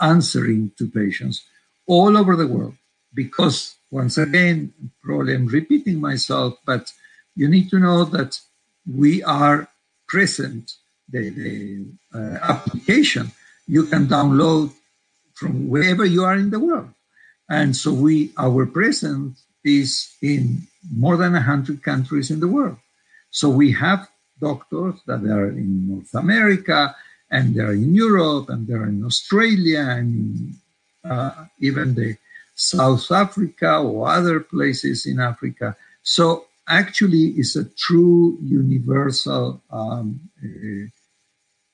answering 0.00 0.72
to 0.78 0.88
patients 0.88 1.44
all 1.86 2.16
over 2.16 2.36
the 2.36 2.48
world. 2.48 2.76
Because 3.12 3.76
once 3.90 4.16
again, 4.16 4.72
probably 5.04 5.34
I'm 5.34 5.46
repeating 5.46 6.00
myself, 6.00 6.56
but 6.64 6.90
you 7.36 7.48
need 7.48 7.68
to 7.68 7.78
know 7.78 8.04
that 8.16 8.40
we 8.86 9.22
are 9.24 9.68
present 10.06 10.72
the, 11.10 11.30
the 11.30 11.86
uh, 12.14 12.38
application 12.42 13.30
you 13.66 13.84
can 13.84 14.06
download 14.06 14.72
from 15.34 15.68
wherever 15.68 16.04
you 16.04 16.24
are 16.24 16.34
in 16.34 16.50
the 16.50 16.58
world. 16.58 16.88
And 17.48 17.76
so 17.76 17.92
we, 17.92 18.32
our 18.36 18.66
presence 18.66 19.42
is 19.64 20.10
in 20.22 20.62
more 20.94 21.16
than 21.16 21.32
100 21.32 21.82
countries 21.82 22.30
in 22.30 22.40
the 22.40 22.48
world. 22.48 22.76
So 23.30 23.48
we 23.48 23.72
have 23.72 24.08
doctors 24.40 24.94
that 25.06 25.24
are 25.24 25.48
in 25.48 25.88
North 25.88 26.14
America 26.14 26.94
and 27.30 27.54
they're 27.54 27.72
in 27.72 27.94
Europe 27.94 28.48
and 28.48 28.66
they're 28.66 28.86
in 28.86 29.04
Australia 29.04 29.80
and 29.80 30.54
uh, 31.04 31.44
even 31.60 31.94
the 31.94 32.16
South 32.54 33.10
Africa 33.12 33.78
or 33.78 34.08
other 34.08 34.40
places 34.40 35.06
in 35.06 35.20
Africa. 35.20 35.76
So 36.02 36.46
actually 36.68 37.28
it's 37.36 37.56
a 37.56 37.64
true 37.64 38.38
universal 38.42 39.62
um, 39.70 40.20
uh, 40.42 40.88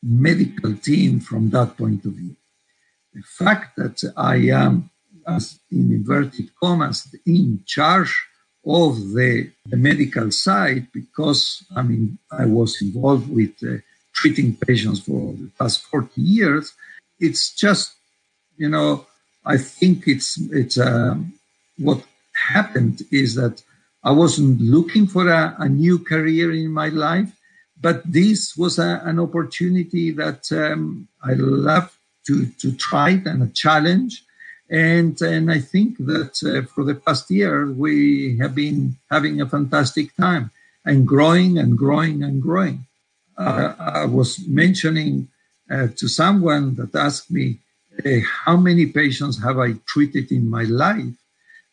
medical 0.04 0.76
team 0.76 1.20
from 1.20 1.50
that 1.50 1.76
point 1.76 2.04
of 2.04 2.12
view. 2.12 2.36
The 3.14 3.22
fact 3.22 3.76
that 3.76 4.12
I 4.16 4.36
am, 4.50 4.90
as 5.26 5.58
in 5.70 5.92
inverted 5.92 6.50
commas, 6.60 7.14
in 7.24 7.62
charge 7.64 8.14
of 8.66 8.96
the, 9.12 9.50
the 9.66 9.76
medical 9.76 10.30
side 10.30 10.88
because 10.92 11.64
I 11.74 11.82
mean 11.82 12.18
I 12.30 12.46
was 12.46 12.80
involved 12.80 13.28
with 13.30 13.52
uh, 13.62 13.76
treating 14.14 14.56
patients 14.56 15.00
for 15.00 15.34
the 15.34 15.50
past 15.58 15.82
40 15.84 16.20
years. 16.20 16.72
It's 17.18 17.54
just, 17.54 17.94
you 18.56 18.68
know, 18.68 19.06
I 19.44 19.58
think 19.58 20.06
it's 20.06 20.38
it's 20.50 20.78
um, 20.78 21.34
what 21.78 22.02
happened 22.32 23.02
is 23.10 23.34
that 23.34 23.62
I 24.02 24.12
wasn't 24.12 24.60
looking 24.60 25.06
for 25.06 25.28
a, 25.28 25.54
a 25.58 25.68
new 25.68 25.98
career 25.98 26.52
in 26.52 26.70
my 26.70 26.88
life. 26.88 27.30
But 27.80 28.02
this 28.10 28.56
was 28.56 28.78
a, 28.78 29.02
an 29.04 29.18
opportunity 29.18 30.10
that 30.12 30.50
um, 30.52 31.08
I 31.22 31.34
love 31.34 31.96
to, 32.26 32.46
to 32.46 32.72
try 32.72 33.10
and 33.10 33.42
a 33.42 33.48
challenge. 33.48 34.24
And, 34.70 35.20
and 35.20 35.50
I 35.50 35.60
think 35.60 35.98
that 35.98 36.42
uh, 36.42 36.66
for 36.72 36.84
the 36.84 36.94
past 36.94 37.30
year, 37.30 37.70
we 37.70 38.38
have 38.38 38.54
been 38.54 38.96
having 39.10 39.40
a 39.40 39.48
fantastic 39.48 40.16
time 40.16 40.50
and 40.84 41.06
growing 41.06 41.58
and 41.58 41.76
growing 41.76 42.22
and 42.22 42.40
growing. 42.40 42.86
Uh, 43.36 43.74
I 43.78 44.06
was 44.06 44.46
mentioning 44.46 45.28
uh, 45.70 45.88
to 45.96 46.08
someone 46.08 46.76
that 46.76 46.94
asked 46.94 47.30
me, 47.30 47.58
how 48.44 48.56
many 48.56 48.86
patients 48.86 49.42
have 49.42 49.58
I 49.58 49.74
treated 49.86 50.32
in 50.32 50.50
my 50.50 50.64
life 50.64 51.14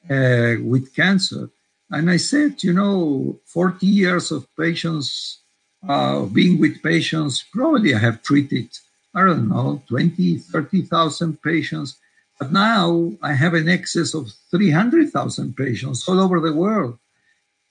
uh, 0.09 0.55
with 0.63 0.93
cancer? 0.95 1.49
And 1.89 2.09
I 2.09 2.17
said, 2.17 2.63
you 2.63 2.73
know, 2.73 3.39
40 3.45 3.85
years 3.85 4.31
of 4.31 4.47
patients 4.55 5.40
uh, 5.87 6.25
being 6.25 6.59
with 6.59 6.83
patients, 6.83 7.43
probably 7.51 7.95
I 7.95 7.99
have 7.99 8.21
treated, 8.21 8.69
I 9.15 9.25
don't 9.25 9.49
know, 9.49 9.81
20, 9.87 10.37
30,000 10.37 11.41
patients. 11.41 11.97
But 12.39 12.51
now 12.51 13.13
I 13.21 13.33
have 13.33 13.53
an 13.53 13.69
excess 13.69 14.13
of 14.13 14.31
300,000 14.51 15.55
patients 15.55 16.07
all 16.07 16.19
over 16.19 16.39
the 16.39 16.53
world 16.53 16.97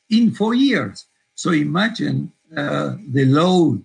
in 0.09 0.33
four 0.33 0.55
years. 0.55 1.07
So 1.35 1.53
imagine 1.53 2.33
uh, 2.57 2.97
the 3.09 3.25
load, 3.25 3.85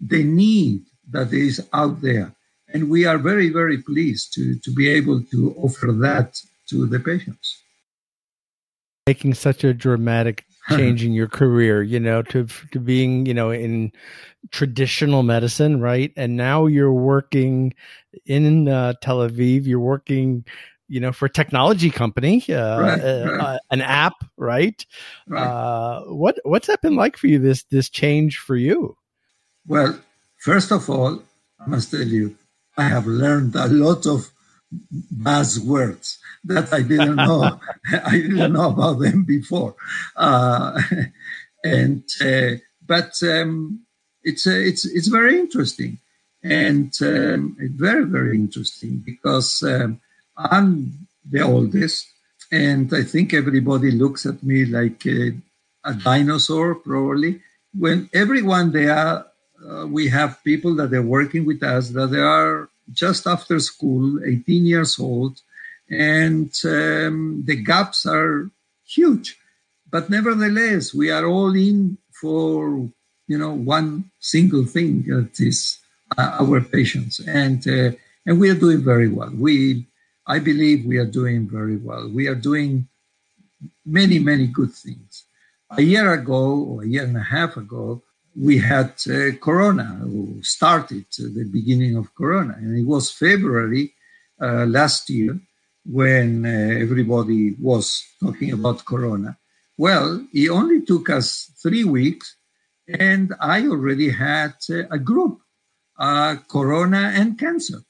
the 0.00 0.22
need 0.24 0.82
that 1.10 1.32
is 1.32 1.66
out 1.72 2.00
there. 2.00 2.32
And 2.72 2.90
we 2.90 3.06
are 3.06 3.18
very, 3.18 3.50
very 3.50 3.78
pleased 3.78 4.34
to, 4.34 4.58
to 4.58 4.70
be 4.72 4.88
able 4.88 5.22
to 5.22 5.54
offer 5.56 5.92
that 5.92 6.40
to 6.68 6.86
the 6.86 6.98
patients. 6.98 7.62
Making 9.06 9.34
such 9.34 9.62
a 9.62 9.72
dramatic 9.72 10.44
changing 10.70 11.12
your 11.12 11.28
career, 11.28 11.82
you 11.82 12.00
know, 12.00 12.22
to 12.22 12.46
to 12.72 12.80
being, 12.80 13.26
you 13.26 13.34
know, 13.34 13.50
in 13.50 13.92
traditional 14.50 15.22
medicine, 15.22 15.80
right? 15.80 16.12
And 16.16 16.36
now 16.36 16.66
you're 16.66 16.92
working 16.92 17.74
in 18.26 18.68
uh, 18.68 18.94
Tel 19.00 19.18
Aviv. 19.18 19.66
You're 19.66 19.80
working, 19.80 20.44
you 20.88 21.00
know, 21.00 21.12
for 21.12 21.26
a 21.26 21.30
technology 21.30 21.90
company, 21.90 22.44
uh, 22.48 22.80
right, 22.80 23.00
uh, 23.00 23.24
right. 23.30 23.40
Uh, 23.40 23.58
an 23.70 23.80
app, 23.82 24.14
right? 24.36 24.84
right. 25.28 25.42
Uh, 25.42 26.00
what 26.06 26.38
what's 26.44 26.66
that 26.66 26.82
been 26.82 26.96
like 26.96 27.16
for 27.16 27.28
you? 27.28 27.38
This 27.38 27.64
this 27.64 27.88
change 27.88 28.38
for 28.38 28.56
you? 28.56 28.96
Well, 29.66 30.00
first 30.38 30.72
of 30.72 30.88
all, 30.90 31.22
I 31.60 31.68
must 31.68 31.90
tell 31.90 32.06
you, 32.06 32.36
I 32.76 32.84
have 32.84 33.06
learned 33.06 33.54
a 33.54 33.66
lot 33.68 34.06
of 34.06 34.30
buzzwords 35.14 36.18
that 36.44 36.72
I 36.72 36.82
didn't 36.82 37.16
know. 37.16 37.60
I 38.04 38.12
didn't 38.12 38.52
know 38.52 38.70
about 38.70 39.00
them 39.00 39.24
before, 39.24 39.74
uh, 40.16 40.80
and 41.64 42.04
uh, 42.20 42.52
but 42.86 43.12
um, 43.22 43.84
it's 44.22 44.46
uh, 44.46 44.50
it's 44.50 44.84
it's 44.84 45.08
very 45.08 45.38
interesting 45.38 45.98
and 46.42 46.92
um, 47.02 47.56
very 47.58 48.04
very 48.04 48.36
interesting 48.36 49.02
because 49.04 49.62
um, 49.62 50.00
I'm 50.36 51.06
the 51.28 51.42
oldest, 51.42 52.06
and 52.52 52.92
I 52.94 53.02
think 53.02 53.34
everybody 53.34 53.90
looks 53.90 54.26
at 54.26 54.42
me 54.42 54.64
like 54.64 55.06
a, 55.06 55.32
a 55.84 55.94
dinosaur 55.94 56.76
probably. 56.76 57.40
When 57.76 58.08
everyone 58.14 58.72
there, 58.72 59.24
uh, 59.68 59.86
we 59.86 60.08
have 60.08 60.42
people 60.44 60.74
that 60.76 60.92
are 60.94 61.02
working 61.02 61.44
with 61.44 61.62
us 61.62 61.90
that 61.90 62.08
they 62.08 62.20
are 62.20 62.68
just 62.92 63.26
after 63.26 63.58
school, 63.60 64.22
18 64.24 64.66
years 64.66 64.98
old, 64.98 65.40
and 65.90 66.52
um, 66.64 67.42
the 67.46 67.56
gaps 67.56 68.06
are 68.06 68.50
huge. 68.84 69.38
But 69.90 70.10
nevertheless, 70.10 70.94
we 70.94 71.10
are 71.10 71.26
all 71.26 71.54
in 71.54 71.98
for 72.12 72.88
you 73.28 73.38
know 73.38 73.52
one 73.52 74.10
single 74.18 74.64
thing 74.64 75.04
that 75.08 75.38
is 75.40 75.78
uh, 76.16 76.38
our 76.40 76.60
patients, 76.60 77.20
and 77.20 77.66
uh, 77.68 77.96
and 78.26 78.40
we 78.40 78.50
are 78.50 78.54
doing 78.54 78.82
very 78.82 79.08
well. 79.08 79.30
We, 79.32 79.86
I 80.26 80.38
believe, 80.38 80.84
we 80.84 80.98
are 80.98 81.06
doing 81.06 81.48
very 81.48 81.76
well. 81.76 82.10
We 82.12 82.26
are 82.26 82.34
doing 82.34 82.88
many 83.84 84.18
many 84.18 84.46
good 84.46 84.72
things. 84.72 85.24
A 85.70 85.82
year 85.82 86.12
ago, 86.12 86.62
or 86.62 86.82
a 86.82 86.86
year 86.86 87.04
and 87.04 87.16
a 87.16 87.22
half 87.22 87.56
ago, 87.56 88.02
we 88.38 88.58
had 88.58 88.92
uh, 89.08 89.32
Corona, 89.40 90.00
started 90.42 91.06
the 91.18 91.48
beginning 91.50 91.96
of 91.96 92.14
Corona, 92.14 92.54
and 92.58 92.78
it 92.78 92.86
was 92.86 93.10
February 93.10 93.94
uh, 94.40 94.66
last 94.66 95.08
year 95.08 95.38
when 95.84 96.44
uh, 96.44 96.48
everybody 96.80 97.54
was 97.60 98.04
talking 98.20 98.52
about 98.52 98.84
Corona. 98.84 99.36
Well, 99.78 100.26
it 100.32 100.50
only 100.50 100.82
took 100.82 101.08
us 101.10 101.50
three 101.62 101.84
weeks, 101.84 102.36
and 102.86 103.34
I 103.40 103.66
already 103.66 104.10
had 104.10 104.54
uh, 104.70 104.86
a 104.90 104.98
group, 104.98 105.40
uh, 105.98 106.36
Corona 106.48 107.12
and 107.14 107.38
cancer, 107.38 107.80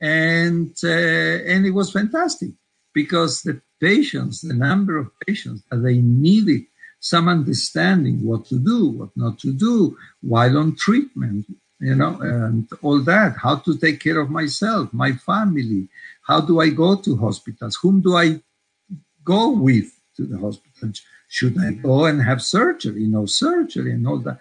and 0.00 0.70
uh, 0.84 0.88
and 0.88 1.66
it 1.66 1.72
was 1.72 1.90
fantastic 1.90 2.50
because 2.92 3.42
the 3.42 3.60
patients, 3.80 4.40
the 4.40 4.54
number 4.54 4.96
of 4.98 5.10
patients 5.26 5.62
that 5.70 5.78
they 5.78 5.98
needed 5.98 6.62
some 7.08 7.28
understanding 7.28 8.24
what 8.24 8.44
to 8.46 8.58
do, 8.58 8.88
what 8.98 9.10
not 9.16 9.38
to 9.38 9.52
do 9.52 9.96
while 10.22 10.58
on 10.58 10.74
treatment, 10.74 11.46
you 11.78 11.94
know, 11.94 12.18
and 12.20 12.68
all 12.82 13.00
that, 13.00 13.36
how 13.40 13.56
to 13.56 13.76
take 13.78 14.00
care 14.00 14.18
of 14.18 14.30
myself, 14.30 14.92
my 14.92 15.12
family, 15.12 15.88
how 16.22 16.40
do 16.40 16.60
I 16.60 16.70
go 16.70 16.96
to 16.96 17.16
hospitals, 17.16 17.76
whom 17.80 18.00
do 18.00 18.16
I 18.16 18.40
go 19.24 19.50
with 19.50 19.88
to 20.16 20.26
the 20.26 20.38
hospital? 20.38 20.90
Should 21.28 21.56
I 21.60 21.72
go 21.72 22.06
and 22.06 22.22
have 22.22 22.42
surgery, 22.42 23.04
no 23.06 23.26
surgery, 23.26 23.92
and 23.92 24.06
all 24.08 24.18
that? 24.18 24.40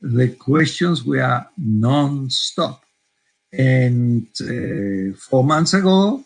The 0.00 0.28
questions 0.28 1.04
were 1.04 1.46
non-stop. 1.56 2.82
And 3.52 4.26
uh, 4.40 5.16
four 5.28 5.44
months 5.44 5.74
ago, 5.74 6.24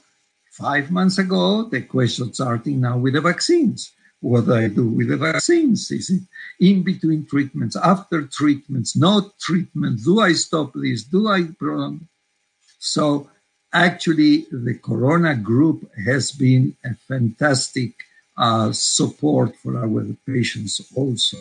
five 0.53 0.91
months 0.91 1.19
ago, 1.19 1.65
the 1.65 1.83
questions 1.83 2.35
starting 2.35 2.81
now 2.81 2.97
with 2.97 3.15
the 3.15 3.21
vaccines 3.21 3.93
what 4.21 4.49
I 4.49 4.69
do 4.69 4.89
with 4.89 5.09
the 5.09 5.17
vaccines. 5.17 5.91
Is 5.91 6.11
it 6.11 6.23
in 6.61 6.83
between 6.83 7.27
treatments, 7.27 7.77
after 7.77 8.23
treatments, 8.23 8.97
no 8.97 9.33
treatment? 9.41 10.01
Do 10.05 10.21
I 10.21 10.33
stop 10.33 10.73
this? 10.75 11.05
Do 11.05 11.29
I 11.29 11.45
prolong? 11.59 12.09
So 12.79 13.31
actually, 13.73 14.47
the 14.51 14.79
Corona 14.83 15.35
group 15.37 15.91
has 16.07 16.33
been 16.33 16.77
a 16.85 16.95
fantastic 16.95 17.93
uh, 18.37 18.73
support 18.73 19.57
for 19.57 19.79
our 19.79 20.05
patients 20.27 20.81
also. 20.95 21.39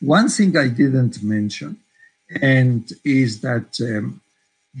One 0.00 0.28
thing 0.28 0.56
I 0.56 0.68
didn't 0.68 1.22
mention, 1.22 1.78
and 2.40 2.90
is 3.04 3.40
that 3.40 3.78
um, 3.80 4.20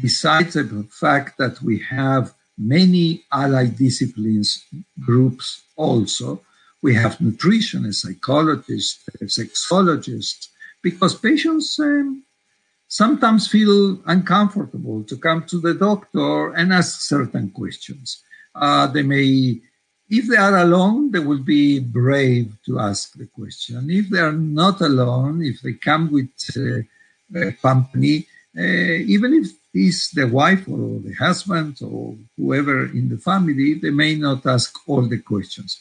besides 0.00 0.54
the 0.54 0.86
fact 0.90 1.38
that 1.38 1.62
we 1.62 1.78
have 1.78 2.34
many 2.58 3.24
allied 3.32 3.76
disciplines 3.76 4.64
groups 5.00 5.62
also, 5.76 6.40
we 6.84 6.94
have 6.94 7.16
nutritionists, 7.16 8.02
psychologists, 8.04 9.08
sexologists, 9.22 10.48
because 10.82 11.14
patients 11.14 11.80
um, 11.80 12.22
sometimes 12.88 13.48
feel 13.48 13.98
uncomfortable 14.04 15.02
to 15.04 15.16
come 15.16 15.42
to 15.44 15.58
the 15.66 15.72
doctor 15.72 16.52
and 16.52 16.74
ask 16.74 17.00
certain 17.00 17.48
questions. 17.50 18.22
Uh, 18.54 18.86
they 18.86 19.02
may, 19.02 19.58
if 20.10 20.28
they 20.28 20.36
are 20.36 20.58
alone, 20.58 21.10
they 21.10 21.20
will 21.20 21.42
be 21.56 21.80
brave 21.80 22.52
to 22.66 22.78
ask 22.78 23.14
the 23.14 23.28
question. 23.28 23.88
If 23.88 24.10
they 24.10 24.20
are 24.20 24.38
not 24.60 24.82
alone, 24.82 25.42
if 25.42 25.62
they 25.62 25.72
come 25.72 26.12
with 26.12 26.34
uh, 26.54 26.82
a 27.48 27.52
company, 27.52 28.26
uh, 28.58 29.14
even 29.14 29.32
if 29.32 29.46
it's 29.72 30.10
the 30.10 30.26
wife 30.26 30.68
or 30.68 31.00
the 31.00 31.14
husband 31.14 31.78
or 31.80 32.14
whoever 32.36 32.84
in 32.98 33.08
the 33.08 33.20
family, 33.30 33.72
they 33.72 33.90
may 33.90 34.16
not 34.16 34.44
ask 34.44 34.70
all 34.86 35.08
the 35.08 35.20
questions. 35.32 35.80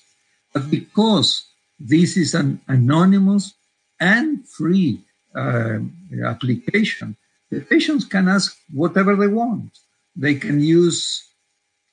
But 0.54 0.70
because 0.70 1.46
this 1.80 2.16
is 2.16 2.34
an 2.34 2.62
anonymous 2.68 3.54
and 4.00 4.48
free 4.48 5.02
uh, 5.36 5.80
application, 6.24 7.18
the 7.50 7.62
patients 7.62 8.06
can 8.06 8.28
ask 8.28 8.56
whatever 8.72 9.16
they 9.16 9.28
want. 9.28 9.72
They 10.16 10.36
can 10.36 10.60
use, 10.60 11.24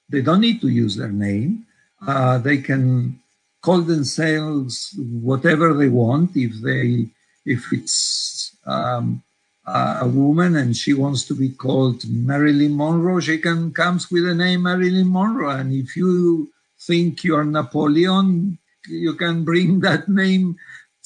they 0.09 0.21
don't 0.21 0.41
need 0.41 0.61
to 0.61 0.69
use 0.69 0.97
their 0.97 1.13
name. 1.13 1.67
Uh, 2.07 2.39
they 2.39 2.59
can 2.59 3.19
call 3.63 3.81
themselves 3.81 4.95
whatever 4.99 5.75
they 5.75 5.89
want. 5.89 6.37
If 6.37 6.61
they, 6.63 7.07
if 7.45 7.73
it's 7.73 8.57
um, 8.67 9.23
a 9.67 10.07
woman 10.07 10.57
and 10.57 10.77
she 10.77 10.95
wants 10.95 11.25
to 11.25 11.35
be 11.35 11.51
called 11.51 12.09
Marilyn 12.09 12.77
Monroe, 12.77 13.21
she 13.21 13.39
can 13.39 13.73
comes 13.73 14.11
with 14.11 14.25
the 14.25 14.35
name 14.35 14.63
Marilyn 14.63 15.11
Monroe. 15.13 15.51
And 15.51 15.73
if 15.73 15.97
you 15.97 16.51
think 16.87 17.25
you're 17.25 17.45
Napoleon, 17.45 18.59
you 18.89 19.15
can 19.15 19.45
bring 19.45 19.81
that 19.81 20.09
name 20.09 20.57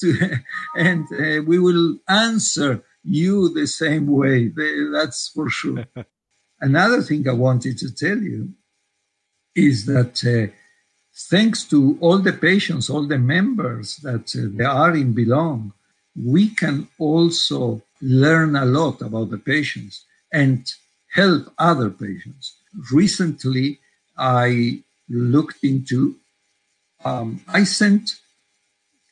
to, 0.01 0.37
and 0.77 1.05
uh, 1.13 1.43
we 1.43 1.59
will 1.59 1.97
answer 2.07 2.83
you 3.03 3.53
the 3.53 3.67
same 3.67 4.07
way. 4.07 4.51
That's 4.91 5.29
for 5.29 5.49
sure. 5.49 5.85
Another 6.61 7.01
thing 7.01 7.27
I 7.27 7.33
wanted 7.33 7.77
to 7.79 7.93
tell 7.93 8.17
you 8.17 8.49
is 9.55 9.85
that 9.85 10.23
uh, 10.25 10.51
thanks 11.29 11.63
to 11.65 11.97
all 12.01 12.17
the 12.19 12.33
patients, 12.33 12.89
all 12.89 13.05
the 13.07 13.17
members 13.17 13.97
that 13.97 14.35
uh, 14.35 14.49
they 14.57 14.63
are 14.63 14.95
in 14.95 15.13
Belong, 15.13 15.73
we 16.15 16.49
can 16.49 16.87
also 16.97 17.81
learn 18.01 18.55
a 18.55 18.65
lot 18.65 19.01
about 19.01 19.29
the 19.29 19.37
patients 19.37 20.05
and 20.31 20.65
help 21.13 21.53
other 21.57 21.89
patients. 21.89 22.55
Recently, 22.91 23.79
I 24.17 24.83
looked 25.09 25.63
into, 25.63 26.15
um, 27.03 27.41
I 27.47 27.63
sent 27.63 28.11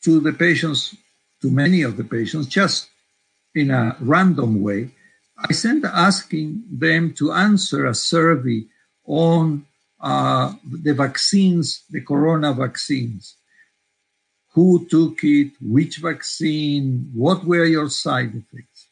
to 0.04 0.20
the 0.20 0.34
patients, 0.34 0.96
to 1.42 1.52
many 1.52 1.82
of 1.82 1.98
the 1.98 2.04
patients, 2.04 2.48
just 2.48 2.90
in 3.56 3.72
a 3.72 3.96
random 4.00 4.62
way, 4.62 4.90
I 5.38 5.54
sent 5.54 5.86
asking 5.86 6.64
them 6.72 7.14
to 7.16 7.34
answer 7.34 7.86
a 7.86 7.94
survey 7.94 8.66
on 9.06 9.66
uh, 10.00 10.54
the 10.66 10.94
vaccines, 10.94 11.84
the 11.90 12.02
corona 12.02 12.54
vaccines. 12.54 13.36
Who 14.54 14.86
took 14.88 15.24
it? 15.24 15.52
Which 15.62 15.98
vaccine? 15.98 17.12
What 17.14 17.44
were 17.44 17.66
your 17.66 17.90
side 17.90 18.36
effects? 18.36 18.88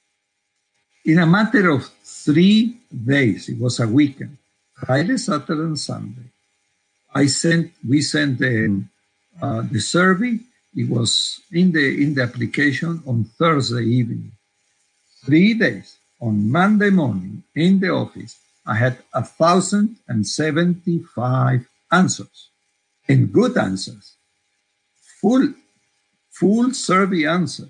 In 1.05 1.19
a 1.19 1.25
matter 1.25 1.69
of 1.69 1.89
three 2.03 2.77
days, 2.91 3.49
it 3.49 3.59
was 3.59 3.79
a 3.79 3.87
weekend, 3.87 4.37
Friday, 4.73 5.17
Saturday, 5.17 5.61
and 5.61 5.79
Sunday. 5.79 6.29
I 7.13 7.27
sent, 7.27 7.73
we 7.87 8.01
sent 8.01 8.39
the, 8.39 8.83
uh, 9.41 9.63
the 9.71 9.79
survey. 9.79 10.39
It 10.73 10.89
was 10.89 11.41
in 11.51 11.73
the 11.73 12.01
in 12.01 12.13
the 12.13 12.23
application 12.23 13.03
on 13.05 13.25
Thursday 13.25 13.83
evening. 13.83 14.31
Three 15.25 15.53
days 15.53 15.97
on 16.21 16.49
Monday 16.49 16.89
morning 16.89 17.43
in 17.53 17.81
the 17.81 17.89
office, 17.89 18.39
I 18.65 18.75
had 18.75 18.97
a 19.13 19.21
thousand 19.21 19.97
and 20.07 20.25
seventy-five 20.25 21.67
answers, 21.91 22.49
and 23.09 23.33
good 23.33 23.57
answers, 23.57 24.15
full 25.19 25.53
full 26.29 26.73
survey 26.73 27.25
answer. 27.25 27.67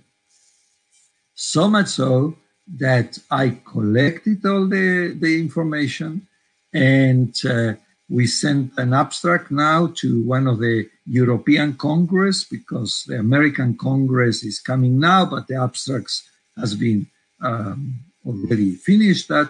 So 1.33 1.67
much 1.67 1.87
so 1.87 2.35
that 2.77 3.17
I 3.31 3.57
collected 3.65 4.45
all 4.45 4.67
the 4.67 5.17
the 5.19 5.39
information 5.39 6.27
and. 6.71 7.33
Uh, 7.43 7.73
we 8.11 8.27
sent 8.27 8.73
an 8.77 8.93
abstract 8.93 9.51
now 9.51 9.87
to 9.95 10.21
one 10.23 10.45
of 10.45 10.59
the 10.59 10.89
European 11.07 11.73
Congress 11.75 12.43
because 12.43 13.05
the 13.07 13.17
American 13.17 13.77
Congress 13.77 14.43
is 14.43 14.59
coming 14.59 14.99
now, 14.99 15.25
but 15.25 15.47
the 15.47 15.55
abstracts 15.55 16.27
has 16.57 16.75
been 16.75 17.07
um, 17.41 17.95
already 18.25 18.75
finished. 18.75 19.29
That 19.29 19.49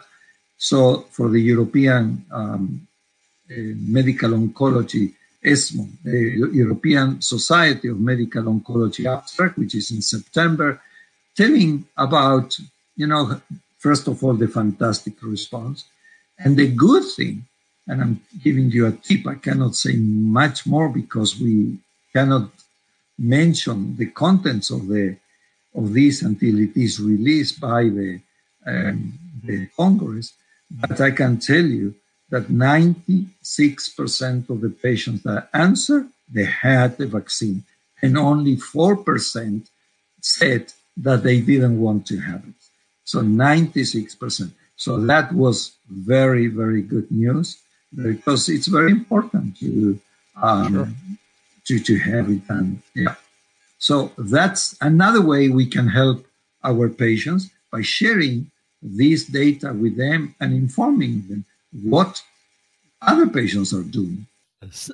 so 0.57 1.05
for 1.09 1.29
the 1.29 1.41
European 1.41 2.23
um, 2.31 2.87
medical 3.49 4.31
oncology 4.31 5.13
ESMO, 5.43 5.87
the 6.03 6.49
European 6.53 7.19
Society 7.21 7.87
of 7.87 7.99
Medical 7.99 8.43
Oncology 8.43 9.11
abstract, 9.11 9.57
which 9.57 9.73
is 9.73 9.89
in 9.89 10.01
September, 10.01 10.79
telling 11.35 11.85
about, 11.97 12.59
you 12.95 13.07
know, 13.07 13.41
first 13.79 14.07
of 14.07 14.23
all, 14.23 14.35
the 14.35 14.47
fantastic 14.47 15.15
response. 15.23 15.85
And 16.37 16.57
the 16.57 16.67
good 16.67 17.03
thing, 17.15 17.47
and 17.87 18.01
I'm 18.01 18.21
giving 18.43 18.71
you 18.71 18.87
a 18.87 18.91
tip, 18.91 19.27
I 19.27 19.35
cannot 19.35 19.75
say 19.75 19.95
much 19.95 20.65
more 20.65 20.89
because 20.89 21.39
we 21.39 21.77
cannot 22.13 22.49
mention 23.17 23.95
the 23.97 24.07
contents 24.07 24.71
of 24.71 24.87
the 24.87 25.17
of 25.73 25.93
this 25.93 26.21
until 26.21 26.59
it 26.59 26.75
is 26.75 26.99
released 26.99 27.61
by 27.61 27.83
the 27.83 28.19
um, 28.65 29.13
the 29.43 29.67
Congress. 29.77 30.33
But 30.69 30.99
I 31.01 31.11
can 31.11 31.39
tell 31.39 31.63
you 31.63 31.95
that 32.29 32.47
96% 32.47 34.49
of 34.49 34.61
the 34.61 34.69
patients 34.69 35.23
that 35.23 35.49
answered, 35.53 36.07
they 36.31 36.45
had 36.45 36.97
the 36.97 37.07
vaccine. 37.07 37.63
And 38.01 38.17
only 38.17 38.55
4% 38.55 39.67
said 40.21 40.71
that 40.97 41.23
they 41.23 41.41
didn't 41.41 41.79
want 41.79 42.05
to 42.07 42.19
have 42.19 42.43
it. 42.47 42.53
So 43.03 43.19
96%. 43.19 44.51
So 44.77 44.99
that 45.01 45.33
was 45.33 45.73
very, 45.89 46.47
very 46.47 46.81
good 46.81 47.11
news 47.11 47.57
because 47.95 48.49
it's 48.49 48.67
very 48.67 48.91
important 48.91 49.57
to, 49.59 49.99
um, 50.41 50.73
sure. 50.73 50.89
to, 51.65 51.79
to 51.83 51.99
have 51.99 52.29
it 52.29 52.47
done. 52.47 52.81
Yeah. 52.95 53.15
So 53.79 54.11
that's 54.17 54.75
another 54.81 55.21
way 55.21 55.49
we 55.49 55.65
can 55.65 55.87
help 55.87 56.25
our 56.63 56.89
patients 56.89 57.49
by 57.71 57.81
sharing 57.81 58.51
this 58.81 59.25
data 59.25 59.73
with 59.73 59.97
them 59.97 60.35
and 60.39 60.53
informing 60.53 61.27
them 61.27 61.45
what 61.83 62.21
other 63.01 63.27
patients 63.27 63.73
are 63.73 63.83
doing. 63.83 64.27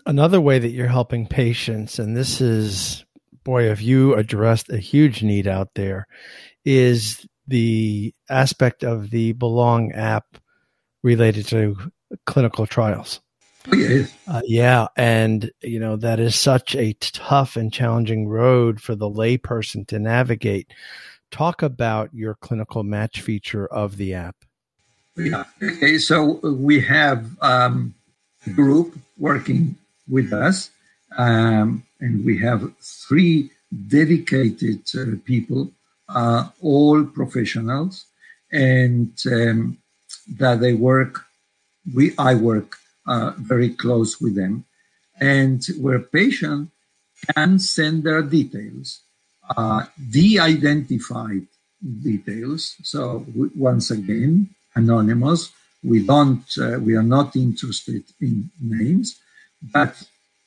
Another 0.05 0.39
way 0.39 0.59
that 0.59 0.69
you're 0.69 0.87
helping 0.87 1.27
patients, 1.27 1.99
and 1.99 2.15
this 2.15 2.39
is, 2.39 3.03
boy, 3.43 3.67
have 3.67 3.81
you 3.81 4.15
addressed 4.15 4.71
a 4.71 4.77
huge 4.77 5.23
need 5.23 5.47
out 5.47 5.73
there, 5.75 6.07
is 6.63 7.27
the 7.47 8.13
aspect 8.29 8.83
of 8.83 9.09
the 9.09 9.33
Belong 9.33 9.91
app 9.91 10.37
related 11.03 11.47
to 11.47 11.91
clinical 12.25 12.65
trials. 12.65 13.21
Oh, 13.71 13.75
yeah. 13.75 14.05
Uh, 14.27 14.41
yeah. 14.45 14.87
And, 14.95 15.51
you 15.61 15.79
know, 15.79 15.97
that 15.97 16.19
is 16.19 16.35
such 16.35 16.75
a 16.75 16.93
tough 16.93 17.57
and 17.57 17.71
challenging 17.71 18.27
road 18.27 18.79
for 18.81 18.95
the 18.95 19.09
layperson 19.09 19.85
to 19.87 19.99
navigate. 19.99 20.71
Talk 21.31 21.61
about 21.61 22.13
your 22.13 22.35
clinical 22.35 22.83
match 22.83 23.21
feature 23.21 23.67
of 23.67 23.97
the 23.97 24.13
app. 24.13 24.35
Yeah. 25.17 25.43
Okay. 25.61 25.97
So 25.97 26.39
we 26.43 26.79
have 26.81 27.27
um, 27.41 27.93
a 28.45 28.51
group 28.51 28.97
working 29.17 29.75
with 30.07 30.31
us, 30.31 30.69
um, 31.17 31.83
and 31.99 32.23
we 32.23 32.37
have 32.37 32.71
three 32.79 33.49
dedicated 33.87 34.83
uh, 34.95 35.17
people, 35.25 35.71
uh, 36.07 36.47
all 36.61 37.03
professionals, 37.03 38.05
and 38.51 39.11
um, 39.25 39.77
that 40.37 40.61
they 40.61 40.73
work. 40.73 41.25
We 41.93 42.13
I 42.17 42.35
work 42.35 42.77
uh, 43.07 43.31
very 43.37 43.69
close 43.69 44.19
with 44.19 44.35
them, 44.35 44.65
and 45.19 45.63
where 45.79 45.99
patient 45.99 46.69
can 47.33 47.59
send 47.59 48.03
their 48.03 48.21
details, 48.21 49.01
uh, 49.55 49.85
de-identified 50.11 51.47
details. 52.03 52.75
So 52.83 53.25
once 53.55 53.91
again, 53.91 54.49
anonymous. 54.75 55.51
We 55.83 56.05
don't, 56.05 56.45
uh, 56.59 56.79
we 56.79 56.95
are 56.95 57.09
not 57.17 57.35
interested 57.35 58.03
in 58.19 58.49
names, 58.61 59.19
but 59.61 59.93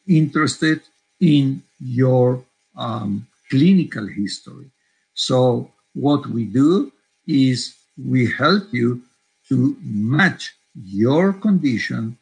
interested 0.07 0.81
in 1.21 1.63
your 1.81 2.45
um, 2.77 3.27
clinical 3.51 4.07
history. 4.07 4.71
So 5.15 5.71
what 5.95 6.27
we 6.27 6.45
do 6.45 6.93
is 7.27 7.75
we 8.13 8.31
help 8.31 8.65
you 8.73 9.03
to 9.49 9.77
match 9.83 10.55
your 10.75 11.33
condition, 11.33 12.19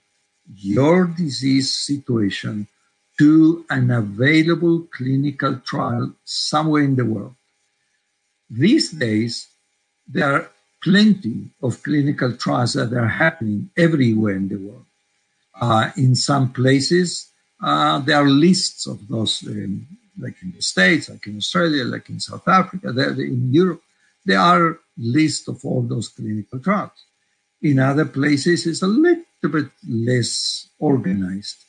your 0.54 1.06
disease 1.06 1.72
situation 1.72 2.66
to 3.18 3.64
an 3.68 3.90
available 3.90 4.86
clinical 4.96 5.56
trial 5.56 6.12
somewhere 6.24 6.82
in 6.82 6.96
the 6.96 7.04
world. 7.04 7.34
These 8.48 8.92
days, 8.92 9.48
there 10.06 10.32
are 10.32 10.50
plenty 10.82 11.50
of 11.62 11.82
clinical 11.82 12.36
trials 12.36 12.74
that 12.74 12.92
are 12.92 13.08
happening 13.08 13.70
everywhere 13.76 14.36
in 14.36 14.48
the 14.48 14.56
world. 14.56 14.86
Uh, 15.60 15.90
in 15.96 16.14
some 16.14 16.52
places, 16.52 17.30
uh, 17.62 17.98
there 17.98 18.16
are 18.16 18.28
lists 18.28 18.86
of 18.86 19.06
those, 19.08 19.44
um, 19.48 19.86
like 20.18 20.36
in 20.42 20.52
the 20.52 20.62
States, 20.62 21.10
like 21.10 21.26
in 21.26 21.36
Australia, 21.36 21.84
like 21.84 22.08
in 22.08 22.20
South 22.20 22.46
Africa, 22.46 22.92
there, 22.92 23.10
in 23.10 23.52
Europe, 23.52 23.82
there 24.24 24.38
are 24.38 24.78
lists 24.96 25.48
of 25.48 25.64
all 25.64 25.82
those 25.82 26.08
clinical 26.08 26.60
trials. 26.60 27.04
In 27.62 27.78
other 27.78 28.04
places, 28.04 28.66
is 28.66 28.82
a 28.82 28.86
little 28.86 29.24
bit 29.42 29.70
less 29.88 30.68
organized. 30.78 31.64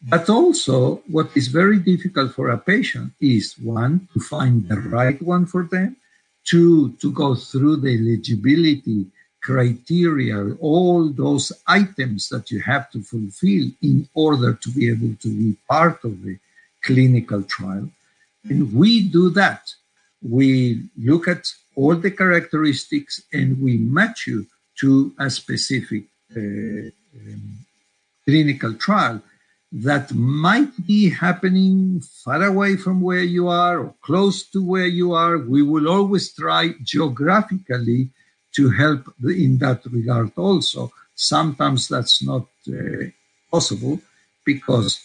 But 0.00 0.30
also, 0.30 1.02
what 1.08 1.30
is 1.36 1.48
very 1.48 1.78
difficult 1.78 2.34
for 2.34 2.50
a 2.50 2.58
patient 2.58 3.12
is 3.20 3.58
one, 3.58 4.08
to 4.14 4.20
find 4.20 4.68
the 4.68 4.80
right 4.80 5.20
one 5.20 5.44
for 5.44 5.64
them, 5.64 5.96
two, 6.44 6.92
to 7.00 7.12
go 7.12 7.34
through 7.34 7.76
the 7.78 7.94
eligibility 7.94 9.06
criteria, 9.42 10.54
all 10.60 11.08
those 11.08 11.52
items 11.66 12.28
that 12.28 12.50
you 12.50 12.60
have 12.60 12.90
to 12.90 13.02
fulfill 13.02 13.70
in 13.82 14.08
order 14.14 14.54
to 14.54 14.68
be 14.70 14.90
able 14.90 15.14
to 15.20 15.28
be 15.28 15.56
part 15.68 16.04
of 16.04 16.22
the 16.22 16.38
clinical 16.82 17.42
trial. 17.42 17.88
And 18.44 18.72
we 18.72 19.08
do 19.08 19.30
that. 19.30 19.72
We 20.22 20.82
look 20.96 21.28
at 21.28 21.52
all 21.76 21.94
the 21.96 22.10
characteristics 22.10 23.22
and 23.32 23.60
we 23.60 23.76
match 23.78 24.26
you 24.26 24.46
to 24.80 25.12
a 25.18 25.30
specific 25.30 26.04
uh, 26.36 26.40
um, 26.40 27.58
clinical 28.24 28.74
trial 28.74 29.22
that 29.70 30.14
might 30.14 30.86
be 30.86 31.10
happening 31.10 32.00
far 32.24 32.42
away 32.42 32.76
from 32.76 33.00
where 33.00 33.22
you 33.22 33.48
are 33.48 33.80
or 33.80 33.94
close 34.02 34.44
to 34.50 34.64
where 34.64 34.86
you 34.86 35.12
are. 35.12 35.38
We 35.38 35.62
will 35.62 35.88
always 35.88 36.32
try 36.32 36.74
geographically 36.82 38.10
to 38.56 38.70
help 38.70 39.12
in 39.24 39.58
that 39.58 39.84
regard 39.86 40.32
also. 40.36 40.90
Sometimes 41.14 41.88
that's 41.88 42.22
not 42.22 42.46
uh, 42.68 43.08
possible 43.50 44.00
because 44.44 45.00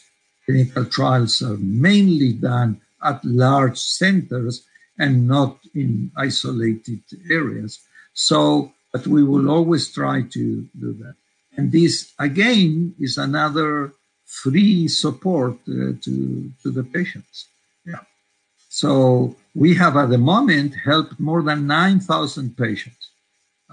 clinical 0.45 0.86
trials 0.86 1.41
are 1.41 1.57
mainly 1.57 2.33
done 2.33 2.79
at 3.03 3.23
large 3.25 3.77
centers 3.77 4.65
and 4.97 5.27
not 5.27 5.57
in 5.73 6.12
isolated 6.15 7.01
areas. 7.29 7.79
So, 8.13 8.71
but 8.93 9.08
we 9.08 9.23
will 9.23 9.49
always 9.49 9.91
try 9.91 10.21
to 10.21 10.62
do 10.79 10.93
that. 11.01 11.15
And 11.58 11.71
this 11.71 12.13
again 12.19 12.95
is 12.99 13.17
another 13.17 13.91
free 14.25 14.88
support 14.88 15.56
uh, 15.67 15.97
to, 16.03 16.51
to 16.62 16.71
the 16.71 16.84
patients. 16.84 17.47
Yeah. 17.86 18.01
So 18.69 19.36
we 19.53 19.75
have 19.75 19.97
at 19.97 20.10
the 20.10 20.17
moment 20.17 20.75
helped 20.86 21.19
more 21.19 21.41
than 21.43 21.67
9,000 21.67 22.58
patients 22.58 23.10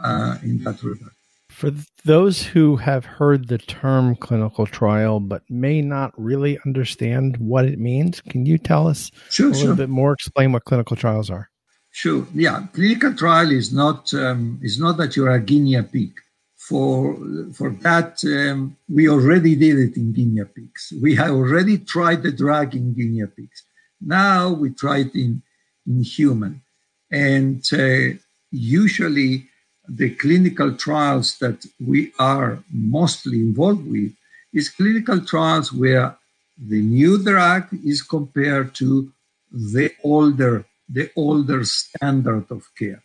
uh, 0.02 0.37
in 0.42 0.64
that 0.64 0.83
regard. 0.83 1.12
For 1.48 1.72
those 2.04 2.42
who 2.42 2.76
have 2.76 3.04
heard 3.04 3.48
the 3.48 3.59
term 3.59 4.16
clinical 4.16 4.66
trial 4.66 5.20
but 5.20 5.42
may 5.50 5.83
not 5.83 6.12
really 6.16 6.59
understand 6.64 7.37
what 7.37 7.66
it 7.66 7.78
means, 7.78 8.22
can 8.22 8.46
you 8.46 8.56
tell 8.56 8.88
us 8.88 9.11
sure, 9.28 9.48
a 9.48 9.50
little 9.50 9.66
sure. 9.68 9.76
bit 9.76 9.90
more? 9.90 10.12
Explain 10.12 10.52
what 10.52 10.64
clinical 10.64 10.96
trials 10.96 11.28
are. 11.28 11.50
Sure. 11.92 12.26
Yeah, 12.35 12.66
clinical 12.72 13.14
trial 13.14 13.50
is 13.50 13.72
not 13.72 14.14
um, 14.14 14.61
is 14.62 14.79
not 14.79 14.96
that 14.98 15.16
you're 15.16 15.31
a 15.31 15.40
guinea 15.40 15.83
pig. 15.83 16.12
For 16.57 17.16
for 17.53 17.70
that 17.87 18.22
um, 18.24 18.76
we 18.88 19.09
already 19.09 19.57
did 19.57 19.79
it 19.79 19.96
in 19.96 20.12
guinea 20.12 20.44
pigs. 20.44 20.92
We 21.03 21.16
have 21.16 21.31
already 21.33 21.79
tried 21.79 22.22
the 22.22 22.33
drug 22.33 22.74
in 22.76 22.94
guinea 22.94 23.26
pigs. 23.26 23.64
Now 24.00 24.50
we 24.53 24.70
try 24.70 24.98
it 24.98 25.14
in 25.14 25.42
in 25.87 26.03
human. 26.03 26.62
And 27.11 27.62
uh, 27.72 28.16
usually 28.53 29.46
the 29.88 30.11
clinical 30.11 30.76
trials 30.76 31.38
that 31.38 31.66
we 31.85 32.12
are 32.20 32.62
mostly 32.72 33.38
involved 33.40 33.87
with 33.90 34.12
is 34.53 34.68
clinical 34.68 35.20
trials 35.24 35.72
where 35.72 36.16
the 36.57 36.81
new 36.81 37.20
drug 37.22 37.66
is 37.85 38.03
compared 38.03 38.74
to 38.76 39.11
the 39.50 39.90
older 40.05 40.64
the 40.92 41.11
older 41.16 41.64
standard 41.64 42.50
of 42.50 42.68
care 42.79 43.03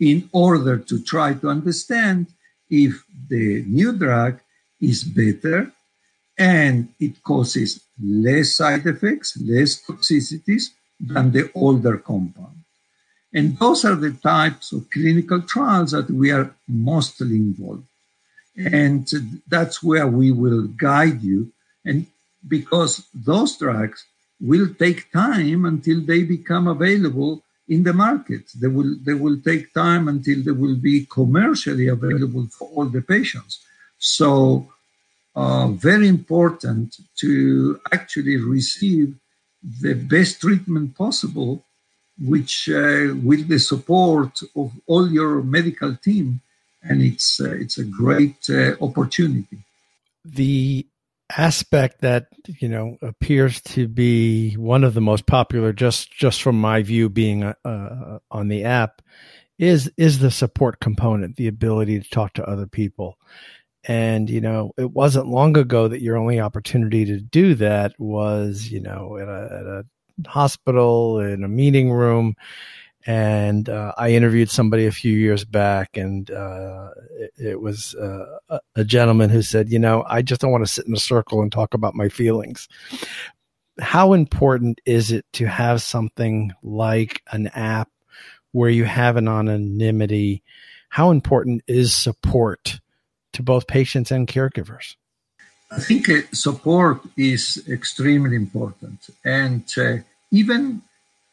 in 0.00 0.28
order 0.32 0.78
to 0.78 1.02
try 1.02 1.34
to 1.34 1.48
understand 1.48 2.26
if 2.70 3.04
the 3.28 3.64
new 3.66 3.92
drug 3.92 4.40
is 4.80 5.04
better 5.04 5.72
and 6.38 6.88
it 7.00 7.22
causes 7.22 7.80
less 8.02 8.56
side 8.56 8.86
effects, 8.86 9.38
less 9.40 9.82
toxicities 9.82 10.64
than 11.00 11.30
the 11.32 11.50
older 11.54 11.96
compound. 11.98 12.56
And 13.32 13.58
those 13.58 13.84
are 13.84 13.94
the 13.94 14.12
types 14.12 14.72
of 14.72 14.90
clinical 14.90 15.42
trials 15.42 15.92
that 15.92 16.10
we 16.10 16.30
are 16.30 16.54
mostly 16.68 17.36
involved. 17.36 17.84
And 18.56 19.06
that's 19.46 19.82
where 19.82 20.06
we 20.06 20.30
will 20.30 20.66
guide 20.68 21.22
you. 21.22 21.52
And 21.84 22.06
because 22.46 23.06
those 23.14 23.56
drugs 23.56 24.04
will 24.40 24.68
take 24.74 25.10
time 25.12 25.64
until 25.64 26.00
they 26.00 26.22
become 26.22 26.68
available 26.68 27.42
in 27.68 27.82
the 27.82 27.92
market. 27.92 28.44
They 28.60 28.68
will, 28.68 28.96
they 29.02 29.14
will 29.14 29.40
take 29.40 29.72
time 29.72 30.08
until 30.08 30.42
they 30.42 30.52
will 30.52 30.76
be 30.76 31.06
commercially 31.06 31.88
available 31.88 32.46
for 32.46 32.68
all 32.68 32.86
the 32.86 33.02
patients. 33.02 33.64
So, 33.98 34.68
uh, 35.34 35.68
very 35.68 36.08
important 36.08 36.96
to 37.16 37.80
actually 37.92 38.36
receive 38.36 39.14
the 39.82 39.94
best 39.94 40.40
treatment 40.40 40.96
possible, 40.96 41.64
which 42.18 42.68
uh, 42.68 43.14
with 43.22 43.48
the 43.48 43.58
support 43.58 44.40
of 44.54 44.72
all 44.86 45.10
your 45.10 45.42
medical 45.42 45.94
team, 45.96 46.40
and 46.82 47.02
it's 47.02 47.40
uh, 47.40 47.50
it's 47.50 47.78
a 47.78 47.84
great 47.84 48.48
uh, 48.48 48.76
opportunity. 48.80 49.58
The 50.24 50.86
aspect 51.36 52.02
that 52.02 52.26
you 52.46 52.68
know 52.68 52.96
appears 53.02 53.60
to 53.60 53.88
be 53.88 54.54
one 54.54 54.84
of 54.84 54.94
the 54.94 55.00
most 55.00 55.26
popular 55.26 55.72
just 55.72 56.12
just 56.12 56.40
from 56.40 56.60
my 56.60 56.82
view 56.82 57.08
being 57.08 57.42
uh, 57.42 57.54
uh, 57.64 58.18
on 58.30 58.48
the 58.48 58.64
app 58.64 59.02
is 59.58 59.90
is 59.96 60.20
the 60.20 60.30
support 60.30 60.78
component 60.80 61.36
the 61.36 61.48
ability 61.48 61.98
to 61.98 62.08
talk 62.10 62.32
to 62.34 62.48
other 62.48 62.66
people. 62.66 63.18
And 63.88 64.28
you 64.30 64.40
know 64.40 64.72
it 64.76 64.92
wasn't 64.92 65.28
long 65.28 65.56
ago 65.56 65.88
that 65.88 66.02
your 66.02 66.16
only 66.16 66.40
opportunity 66.40 67.04
to 67.06 67.20
do 67.20 67.54
that 67.56 67.92
was 67.98 68.68
you 68.70 68.80
know 68.80 69.16
at 69.16 69.28
a, 69.28 69.58
at 69.60 69.66
a 69.66 69.86
hospital 70.28 71.20
in 71.20 71.44
a 71.44 71.48
meeting 71.48 71.90
room 71.90 72.34
and 73.06 73.68
uh, 73.68 73.92
I 73.96 74.10
interviewed 74.10 74.50
somebody 74.50 74.86
a 74.86 74.92
few 74.92 75.16
years 75.16 75.44
back, 75.44 75.96
and 75.96 76.28
uh, 76.28 76.90
it, 77.12 77.32
it, 77.38 77.60
was 77.60 77.94
uh, 77.94 78.58
a 78.74 78.84
gentleman 78.84 79.30
who 79.30 79.42
said, 79.42 79.70
"You 79.70 79.78
know, 79.78 80.04
I 80.08 80.22
just 80.22 80.40
don't 80.40 80.50
want 80.50 80.66
to 80.66 80.72
sit 80.72 80.86
in 80.86 80.94
a 80.94 80.98
circle 80.98 81.40
and 81.40 81.52
talk 81.52 81.72
about 81.72 81.94
my 81.94 82.08
feelings." 82.08 82.68
How 83.78 84.12
important 84.12 84.80
is 84.84 85.12
it 85.12 85.24
to 85.34 85.46
have 85.46 85.82
something 85.82 86.52
like 86.62 87.22
an 87.30 87.46
app 87.48 87.90
where 88.50 88.70
you 88.70 88.84
have 88.84 89.16
an 89.16 89.28
anonymity? 89.28 90.42
How 90.88 91.10
important 91.10 91.62
is 91.68 91.94
support 91.94 92.80
to 93.34 93.42
both 93.42 93.68
patients 93.68 94.10
and 94.10 94.26
caregivers? 94.26 94.96
I 95.70 95.78
think 95.78 96.08
uh, 96.08 96.22
support 96.32 97.02
is 97.16 97.62
extremely 97.68 98.34
important, 98.34 99.10
and 99.24 99.62
uh, 99.78 99.98
even 100.32 100.82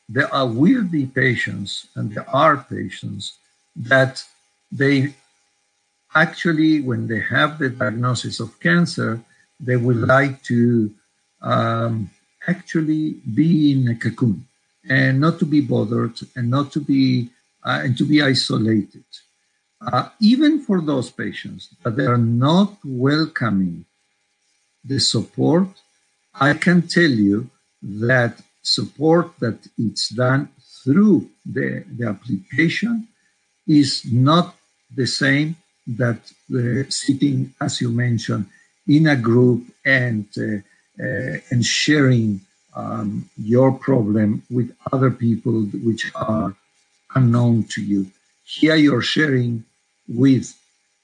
there 0.10 0.34
are 0.34 0.48
will 0.48 0.84
be 0.84 1.06
patients 1.06 1.88
and 1.96 2.14
there 2.14 2.30
are 2.30 2.58
patients 2.58 3.38
that 3.76 4.24
they 4.72 5.14
actually 6.16 6.82
when 6.82 7.08
they 7.08 7.20
have 7.20 7.58
the 7.58 7.70
diagnosis 7.70 8.40
of 8.40 8.60
cancer 8.60 9.20
they 9.60 9.78
would 9.78 9.98
like 9.98 10.42
to 10.44 10.92
um, 11.42 12.10
actually 12.48 13.14
be 13.34 13.72
in 13.72 13.88
a 13.88 13.96
cocoon 13.96 14.46
and 14.90 15.20
not 15.20 15.40
to 15.40 15.46
be 15.46 15.62
bothered 15.62 16.20
and 16.36 16.50
not 16.50 16.72
to 16.72 16.80
be 16.80 17.30
uh, 17.66 17.80
and 17.84 17.98
to 17.98 18.06
be 18.06 18.22
isolated. 18.22 19.06
Uh, 19.86 20.10
even 20.20 20.60
for 20.60 20.82
those 20.82 21.10
patients 21.10 21.70
that 21.84 21.96
they 21.96 22.06
are 22.06 22.18
not 22.18 22.78
welcoming 22.84 23.86
the 24.86 25.00
support 25.00 25.68
i 26.36 26.54
can 26.54 26.82
tell 26.82 27.10
you 27.10 27.50
that 27.82 28.42
support 28.64 29.38
that 29.40 29.60
it's 29.78 30.10
done 30.10 30.50
through 30.84 31.30
the, 31.46 31.84
the 31.98 32.08
application 32.08 33.08
is 33.68 34.04
not 34.12 34.56
the 34.96 35.06
same 35.06 35.56
that 35.86 36.20
uh, 36.54 36.90
sitting, 36.90 37.54
as 37.62 37.82
you 37.82 37.90
mentioned, 37.90 38.46
in 38.88 39.08
a 39.08 39.16
group 39.16 39.64
and 39.86 40.28
uh, 40.38 40.58
uh, 41.00 41.38
and 41.50 41.66
sharing 41.66 42.40
um, 42.76 43.30
your 43.38 43.72
problem 43.72 44.44
with 44.50 44.76
other 44.92 45.10
people 45.10 45.64
which 45.84 46.12
are 46.16 46.56
unknown 47.16 47.64
to 47.64 47.82
you. 47.82 48.06
Here 48.46 48.76
you're 48.76 49.02
sharing 49.02 49.64
with 50.08 50.54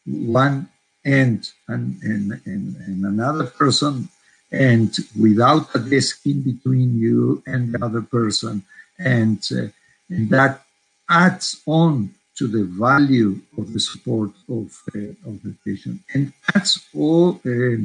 one 0.05 0.69
end 1.05 1.49
and, 1.67 1.99
and, 2.03 2.39
and, 2.45 2.75
and 2.75 3.05
another 3.05 3.45
person 3.45 4.09
and 4.51 4.95
without 5.19 5.67
a 5.75 5.79
desk 5.79 6.25
in 6.25 6.41
between 6.41 6.97
you 6.97 7.43
and 7.45 7.73
the 7.73 7.85
other 7.85 8.01
person. 8.01 8.63
And, 8.97 9.41
uh, 9.51 9.67
and 10.09 10.29
that 10.29 10.63
adds 11.09 11.61
on 11.65 12.13
to 12.37 12.47
the 12.47 12.63
value 12.63 13.39
of 13.57 13.73
the 13.73 13.79
support 13.79 14.31
of, 14.47 14.81
uh, 14.95 15.29
of 15.29 15.43
the 15.43 15.53
patient 15.65 16.01
and 16.13 16.33
adds 16.55 16.79
all 16.95 17.39
uh, 17.45 17.77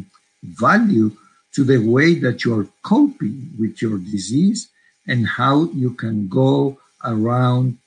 value 0.42 1.10
to 1.54 1.64
the 1.64 1.78
way 1.78 2.14
that 2.14 2.44
you're 2.44 2.68
coping 2.82 3.50
with 3.58 3.80
your 3.82 3.98
disease 3.98 4.68
and 5.06 5.26
how 5.26 5.64
you 5.72 5.90
can 5.90 6.28
go 6.28 6.78
around 7.04 7.78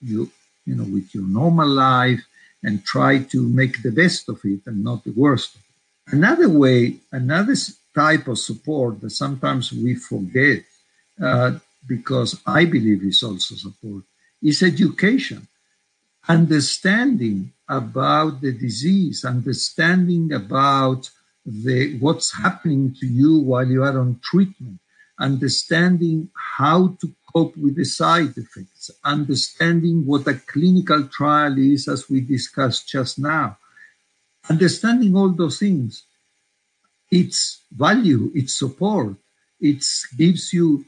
you, 0.00 0.30
you 0.66 0.74
know, 0.74 0.84
with 0.84 1.14
your 1.14 1.24
normal 1.24 1.68
life 1.68 2.20
and 2.62 2.84
try 2.84 3.18
to 3.18 3.48
make 3.48 3.82
the 3.82 3.90
best 3.90 4.28
of 4.28 4.40
it 4.44 4.60
and 4.66 4.82
not 4.82 5.04
the 5.04 5.12
worst. 5.12 5.56
Another 6.08 6.48
way, 6.48 6.96
another 7.12 7.54
type 7.94 8.28
of 8.28 8.38
support 8.38 9.00
that 9.00 9.10
sometimes 9.10 9.72
we 9.72 9.94
forget 9.94 10.64
uh, 11.22 11.58
because 11.86 12.40
I 12.46 12.64
believe 12.64 13.02
is 13.02 13.22
also 13.22 13.54
support 13.54 14.04
is 14.42 14.62
education, 14.62 15.46
understanding 16.28 17.52
about 17.68 18.40
the 18.40 18.52
disease, 18.52 19.24
understanding 19.24 20.32
about 20.32 21.10
the 21.46 21.98
what's 21.98 22.36
happening 22.36 22.94
to 23.00 23.06
you 23.06 23.38
while 23.38 23.66
you 23.66 23.82
are 23.82 23.98
on 23.98 24.20
treatment, 24.22 24.78
understanding 25.18 26.28
how 26.34 26.96
to 27.00 27.12
cope 27.32 27.56
with 27.56 27.76
the 27.76 27.84
side 27.84 28.36
effects, 28.36 28.90
understanding 29.04 30.04
what 30.04 30.26
a 30.26 30.34
clinical 30.34 31.04
trial 31.08 31.56
is, 31.58 31.88
as 31.88 32.10
we 32.10 32.20
discussed 32.20 32.88
just 32.88 33.18
now, 33.18 33.56
understanding 34.50 35.16
all 35.16 35.30
those 35.30 35.58
things 35.58 36.04
its 37.12 37.62
value, 37.70 38.32
its 38.34 38.58
support, 38.58 39.14
it 39.60 39.84
gives 40.16 40.52
you 40.52 40.84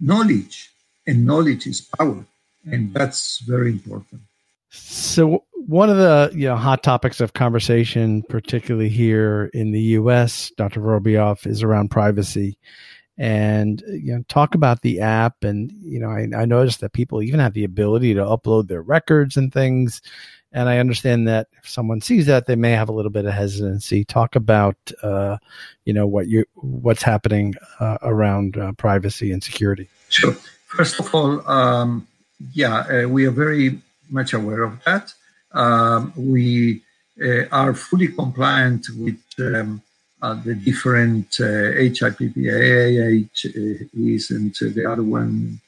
knowledge, 0.00 0.70
and 1.06 1.24
knowledge 1.24 1.66
is 1.66 1.82
power, 1.82 2.24
and 2.64 2.92
that's 2.92 3.38
very 3.46 3.70
important. 3.70 4.22
So, 4.70 5.44
one 5.52 5.90
of 5.90 5.98
the 5.98 6.32
you 6.34 6.48
know 6.48 6.56
hot 6.56 6.82
topics 6.82 7.20
of 7.20 7.34
conversation, 7.34 8.22
particularly 8.28 8.88
here 8.88 9.50
in 9.52 9.70
the 9.70 9.80
U.S., 10.00 10.50
Dr. 10.56 10.80
Vorobiof, 10.80 11.46
is 11.46 11.62
around 11.62 11.90
privacy. 11.90 12.58
And 13.18 13.82
you 13.86 14.16
know, 14.16 14.24
talk 14.28 14.54
about 14.54 14.80
the 14.80 15.00
app, 15.00 15.44
and 15.44 15.70
you 15.82 16.00
know, 16.00 16.08
I, 16.08 16.28
I 16.34 16.44
noticed 16.46 16.80
that 16.80 16.94
people 16.94 17.22
even 17.22 17.40
have 17.40 17.52
the 17.52 17.64
ability 17.64 18.14
to 18.14 18.22
upload 18.22 18.68
their 18.68 18.82
records 18.82 19.36
and 19.36 19.52
things 19.52 20.00
and 20.52 20.68
I 20.68 20.78
understand 20.78 21.26
that 21.28 21.48
if 21.58 21.68
someone 21.68 22.00
sees 22.00 22.26
that, 22.26 22.46
they 22.46 22.56
may 22.56 22.72
have 22.72 22.88
a 22.88 22.92
little 22.92 23.10
bit 23.10 23.24
of 23.24 23.32
hesitancy. 23.32 24.04
Talk 24.04 24.36
about, 24.36 24.76
uh, 25.02 25.38
you 25.84 25.92
know, 25.92 26.06
what 26.06 26.28
you 26.28 26.44
what's 26.54 27.02
happening 27.02 27.54
uh, 27.80 27.98
around 28.02 28.58
uh, 28.58 28.72
privacy 28.72 29.32
and 29.32 29.42
security. 29.42 29.88
Sure. 30.08 30.34
First 30.66 31.00
of 31.00 31.14
all, 31.14 31.46
um, 31.48 32.06
yeah, 32.52 33.04
uh, 33.04 33.08
we 33.08 33.26
are 33.26 33.30
very 33.30 33.80
much 34.10 34.32
aware 34.34 34.62
of 34.62 34.82
that. 34.84 35.14
Um, 35.52 36.12
we 36.16 36.82
uh, 37.22 37.44
are 37.50 37.74
fully 37.74 38.08
compliant 38.08 38.86
with 38.98 39.20
um, 39.38 39.82
uh, 40.20 40.34
the 40.34 40.54
different 40.54 41.30
HIPAA 41.30 43.28
is 43.94 44.30
and 44.30 44.54
the 44.54 44.86
other 44.90 45.02
one 45.02 45.60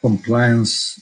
compliance 0.00 1.00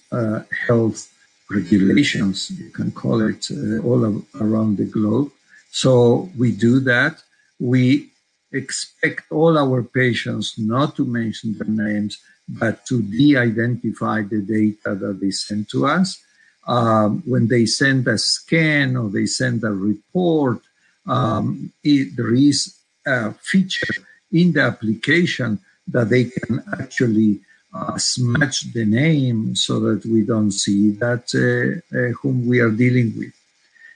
health 0.67 1.09
regulations, 1.51 2.51
you 2.51 2.71
can 2.71 2.91
call 2.93 3.21
it, 3.23 3.51
uh, 3.51 3.79
all 3.87 4.05
of, 4.05 4.25
around 4.41 4.77
the 4.79 4.85
globe. 4.85 5.31
So 5.71 6.31
we 6.39 6.53
do 6.53 6.81
that. 6.81 7.23
We 7.59 8.11
expect 8.53 9.31
all 9.31 9.59
our 9.59 9.83
patients 9.83 10.59
not 10.59 10.97
to 10.97 11.05
mention 11.05 11.57
their 11.57 11.69
names, 11.69 12.19
but 12.49 12.85
to 12.87 13.03
de-identify 13.03 14.23
the 14.23 14.43
data 14.43 14.95
that 14.95 15.21
they 15.21 15.31
send 15.31 15.69
to 15.71 15.87
us. 15.87 16.23
Um, 16.67 17.23
when 17.27 17.49
they 17.49 17.67
send 17.67 18.07
a 18.09 18.19
scan 18.19 18.97
or 18.97 19.09
they 19.09 19.27
send 19.27 19.65
a 19.65 19.73
report, 19.73 20.61
um, 21.07 21.73
it, 21.83 22.17
there 22.17 22.35
is 22.35 22.77
a 23.07 23.33
feature 23.33 23.95
in 24.33 24.53
the 24.53 24.63
application 24.63 25.59
that 25.89 26.11
they 26.11 26.25
can 26.25 26.63
actually 26.79 27.41
smudge 27.97 28.73
the 28.73 28.85
name 28.85 29.55
so 29.55 29.79
that 29.81 30.05
we 30.05 30.23
don't 30.23 30.53
see 30.53 30.91
that 30.93 31.27
uh, 31.35 31.97
uh, 31.97 32.13
whom 32.21 32.47
we 32.47 32.59
are 32.61 32.71
dealing 32.71 33.17
with. 33.17 33.33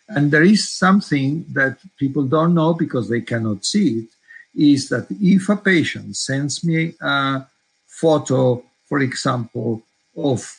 And 0.09 0.31
there 0.31 0.43
is 0.43 0.69
something 0.69 1.45
that 1.53 1.79
people 1.97 2.25
don't 2.25 2.55
know 2.55 2.75
because 2.75 3.09
they 3.09 3.23
cannot 3.23 3.65
see 3.65 4.01
it 4.01 4.09
is 4.55 4.89
that 4.89 5.07
if 5.21 5.49
a 5.49 5.57
patient 5.57 6.17
sends 6.17 6.63
me 6.63 6.95
a 7.01 7.45
photo, 7.87 8.63
for 8.87 9.01
example, 9.01 9.83
of 10.17 10.57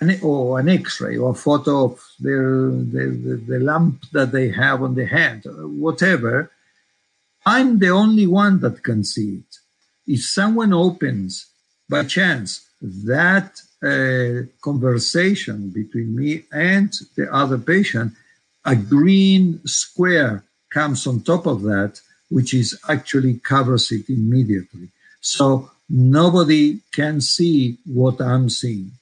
an, 0.00 0.18
or 0.22 0.58
an 0.58 0.68
X-ray 0.68 1.16
or 1.16 1.30
a 1.30 1.34
photo 1.34 1.84
of 1.84 2.00
their, 2.18 2.70
the, 2.70 3.04
the, 3.24 3.36
the 3.46 3.58
lump 3.60 4.02
that 4.10 4.32
they 4.32 4.50
have 4.50 4.82
on 4.82 4.94
the 4.94 5.06
hand, 5.06 5.44
whatever, 5.46 6.50
I'm 7.46 7.78
the 7.78 7.90
only 7.90 8.26
one 8.26 8.60
that 8.60 8.82
can 8.82 9.04
see 9.04 9.36
it. 9.36 9.58
If 10.06 10.24
someone 10.24 10.72
opens 10.72 11.46
by 11.92 12.02
chance 12.04 12.50
that 12.80 13.50
uh, 13.82 14.46
conversation 14.68 15.58
between 15.80 16.08
me 16.20 16.30
and 16.52 16.88
the 17.16 17.26
other 17.40 17.58
patient, 17.58 18.12
a 18.64 18.74
green 18.74 19.44
square 19.66 20.42
comes 20.72 21.06
on 21.06 21.20
top 21.20 21.44
of 21.46 21.58
that, 21.62 22.00
which 22.30 22.54
is 22.54 22.68
actually 22.88 23.34
covers 23.52 23.92
it 23.92 24.08
immediately. 24.08 24.88
So 25.20 25.70
nobody 26.18 26.80
can 26.98 27.20
see 27.20 27.76
what 27.84 28.16
I'm 28.20 28.48
seeing. 28.48 28.92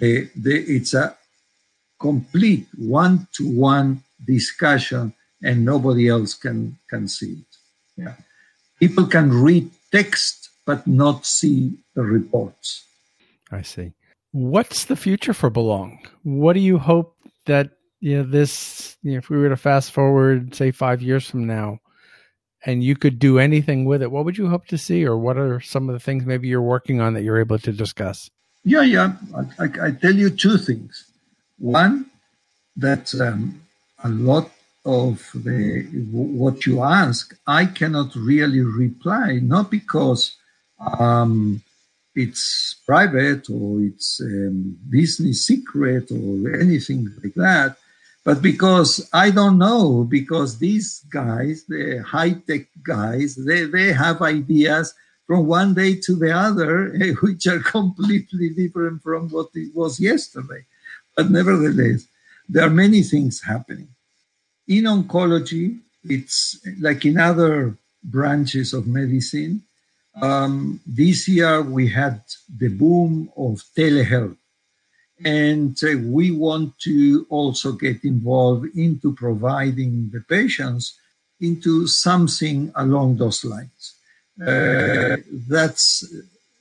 It's 0.00 0.94
a 0.94 1.16
complete 2.00 2.66
one-to-one 2.76 4.02
discussion, 4.34 5.14
and 5.46 5.64
nobody 5.72 6.04
else 6.08 6.32
can 6.44 6.58
can 6.90 7.04
see 7.16 7.32
it. 7.42 7.52
Yeah, 8.02 8.16
people 8.80 9.06
can 9.06 9.28
read 9.46 9.70
text 9.98 10.36
but 10.64 10.86
not 10.86 11.26
see 11.26 11.60
reports. 11.94 12.84
I 13.50 13.62
see. 13.62 13.92
What's 14.32 14.86
the 14.86 14.96
future 14.96 15.34
for 15.34 15.50
Belong? 15.50 15.98
What 16.22 16.54
do 16.54 16.60
you 16.60 16.78
hope 16.78 17.16
that 17.46 17.70
you 18.00 18.18
know 18.18 18.22
this? 18.22 18.96
You 19.02 19.12
know, 19.12 19.18
if 19.18 19.28
we 19.28 19.36
were 19.36 19.50
to 19.50 19.56
fast 19.56 19.92
forward, 19.92 20.54
say 20.54 20.70
five 20.70 21.02
years 21.02 21.28
from 21.28 21.46
now, 21.46 21.80
and 22.64 22.82
you 22.82 22.96
could 22.96 23.18
do 23.18 23.38
anything 23.38 23.84
with 23.84 24.02
it, 24.02 24.10
what 24.10 24.24
would 24.24 24.38
you 24.38 24.48
hope 24.48 24.66
to 24.68 24.78
see, 24.78 25.04
or 25.04 25.18
what 25.18 25.36
are 25.36 25.60
some 25.60 25.88
of 25.88 25.92
the 25.92 26.00
things 26.00 26.24
maybe 26.24 26.48
you're 26.48 26.62
working 26.62 27.00
on 27.00 27.12
that 27.14 27.22
you're 27.22 27.40
able 27.40 27.58
to 27.58 27.72
discuss? 27.72 28.30
Yeah, 28.64 28.82
yeah. 28.82 29.12
I, 29.36 29.64
I, 29.64 29.86
I 29.88 29.90
tell 29.90 30.14
you 30.14 30.30
two 30.30 30.56
things. 30.56 31.04
One, 31.58 32.06
that 32.76 33.14
um, 33.20 33.60
a 34.02 34.08
lot 34.08 34.50
of 34.84 35.30
the 35.34 35.82
what 36.10 36.66
you 36.66 36.82
ask, 36.82 37.36
I 37.46 37.66
cannot 37.66 38.14
really 38.16 38.60
reply, 38.60 39.40
not 39.42 39.70
because 39.70 40.36
um, 40.80 41.62
it's 42.14 42.76
private 42.86 43.48
or 43.50 43.80
it's 43.80 44.20
um, 44.20 44.76
business 44.90 45.46
secret 45.46 46.10
or 46.10 46.60
anything 46.60 47.08
like 47.22 47.34
that, 47.34 47.76
but 48.24 48.40
because 48.40 49.08
I 49.12 49.30
don't 49.30 49.58
know, 49.58 50.04
because 50.04 50.58
these 50.58 51.00
guys, 51.10 51.64
the 51.68 52.04
high 52.06 52.34
tech 52.34 52.66
guys, 52.82 53.34
they, 53.34 53.64
they 53.64 53.92
have 53.92 54.22
ideas 54.22 54.94
from 55.26 55.46
one 55.46 55.74
day 55.74 55.96
to 55.96 56.14
the 56.14 56.32
other, 56.32 56.90
which 57.22 57.46
are 57.46 57.60
completely 57.60 58.50
different 58.50 59.02
from 59.02 59.28
what 59.30 59.48
it 59.54 59.74
was 59.74 59.98
yesterday. 59.98 60.64
But 61.16 61.30
nevertheless, 61.30 62.06
there 62.48 62.66
are 62.66 62.70
many 62.70 63.02
things 63.02 63.42
happening. 63.42 63.88
In 64.68 64.84
oncology, 64.84 65.80
it's 66.04 66.60
like 66.80 67.04
in 67.04 67.18
other 67.18 67.76
branches 68.04 68.72
of 68.72 68.86
medicine, 68.86 69.62
um, 70.20 70.80
this 70.86 71.26
year 71.28 71.62
we 71.62 71.88
had 71.88 72.22
the 72.54 72.68
boom 72.68 73.30
of 73.36 73.62
telehealth, 73.76 74.36
and 75.24 75.76
uh, 75.82 75.96
we 76.04 76.30
want 76.30 76.78
to 76.80 77.26
also 77.30 77.72
get 77.72 78.04
involved 78.04 78.66
into 78.76 79.14
providing 79.14 80.10
the 80.12 80.20
patients 80.20 80.98
into 81.40 81.86
something 81.86 82.72
along 82.76 83.16
those 83.16 83.44
lines. 83.44 83.94
Uh, 84.40 85.16
that's 85.48 86.04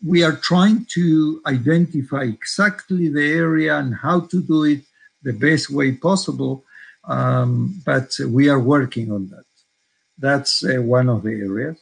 we 0.06 0.24
are 0.24 0.36
trying 0.36 0.86
to 0.86 1.42
identify 1.46 2.24
exactly 2.24 3.08
the 3.08 3.32
area 3.34 3.78
and 3.78 3.96
how 3.96 4.20
to 4.20 4.42
do 4.42 4.64
it 4.64 4.82
the 5.24 5.34
best 5.34 5.70
way 5.70 5.92
possible, 5.92 6.64
um, 7.06 7.82
but 7.86 8.12
we 8.28 8.50
are 8.50 8.60
working 8.60 9.12
on 9.12 9.30
that. 9.30 9.46
That's 10.18 10.64
uh, 10.64 10.82
one 10.82 11.10
of 11.10 11.24
the 11.24 11.32
areas. 11.32 11.80